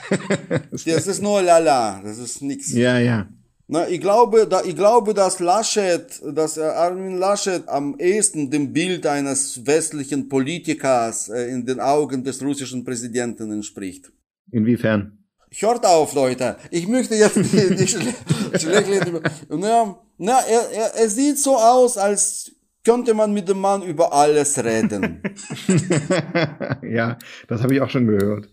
das 0.70 1.06
ist 1.06 1.22
nur 1.22 1.42
lala, 1.42 2.00
das 2.02 2.18
ist 2.18 2.40
nichts. 2.40 2.72
Ja, 2.72 2.98
ja. 2.98 3.28
Na, 3.70 3.86
ich 3.86 4.00
glaube, 4.00 4.46
da, 4.48 4.62
ich 4.64 4.74
glaube, 4.74 5.12
dass 5.12 5.40
Laschet, 5.40 6.06
dass 6.34 6.56
äh, 6.56 6.62
Armin 6.62 7.18
Laschet 7.18 7.68
am 7.68 7.96
ehesten 7.98 8.50
dem 8.50 8.72
Bild 8.72 9.06
eines 9.06 9.66
westlichen 9.66 10.26
Politikers 10.26 11.28
äh, 11.28 11.50
in 11.50 11.66
den 11.66 11.78
Augen 11.78 12.24
des 12.24 12.42
russischen 12.42 12.82
Präsidenten 12.82 13.52
entspricht. 13.52 14.10
Inwiefern? 14.50 15.18
Hört 15.50 15.84
auf, 15.84 16.14
Leute. 16.14 16.56
Ich 16.70 16.88
möchte 16.88 17.14
jetzt 17.14 17.36
nicht, 17.52 17.98
schlecht. 18.58 19.12
Na, 19.50 19.98
na 20.16 20.40
er, 20.40 20.70
er, 20.72 20.94
er 20.94 21.08
sieht 21.10 21.38
so 21.38 21.54
aus, 21.56 21.98
als 21.98 22.50
könnte 22.84 23.12
man 23.12 23.34
mit 23.34 23.50
dem 23.50 23.60
Mann 23.60 23.82
über 23.82 24.14
alles 24.14 24.56
reden. 24.64 25.20
ja, 26.82 27.18
das 27.48 27.62
habe 27.62 27.74
ich 27.74 27.82
auch 27.82 27.90
schon 27.90 28.06
gehört. 28.06 28.48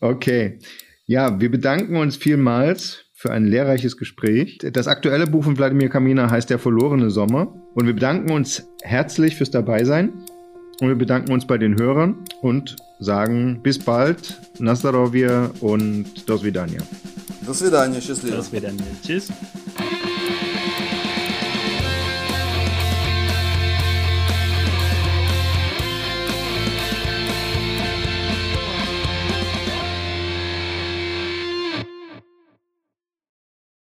Okay. 0.00 0.58
Ja, 1.06 1.40
wir 1.40 1.50
bedanken 1.50 1.96
uns 1.96 2.18
vielmals 2.18 3.07
für 3.17 3.31
ein 3.31 3.45
lehrreiches 3.45 3.97
Gespräch. 3.97 4.59
Das 4.73 4.87
aktuelle 4.87 5.27
Buch 5.27 5.43
von 5.43 5.57
Wladimir 5.57 5.89
Kamina 5.89 6.29
heißt 6.29 6.49
Der 6.49 6.59
verlorene 6.59 7.09
Sommer. 7.09 7.53
Und 7.73 7.85
wir 7.85 7.93
bedanken 7.93 8.31
uns 8.31 8.67
herzlich 8.81 9.35
fürs 9.35 9.51
Dabeisein. 9.51 10.13
Und 10.81 10.87
wir 10.87 10.95
bedanken 10.95 11.31
uns 11.31 11.47
bei 11.47 11.57
den 11.57 11.79
Hörern 11.79 12.15
und 12.41 12.75
sagen 12.99 13.61
bis 13.63 13.79
bald, 13.79 14.41
Nastarovia 14.59 15.51
und 15.61 16.27
Dos 16.27 16.43
Vidania. 16.43 16.81
До 17.45 17.53
свидания, 17.53 18.01
счастливо. 18.01 18.37
До 18.37 18.43
свидания. 18.43 18.83
Tschüss. 19.05 19.29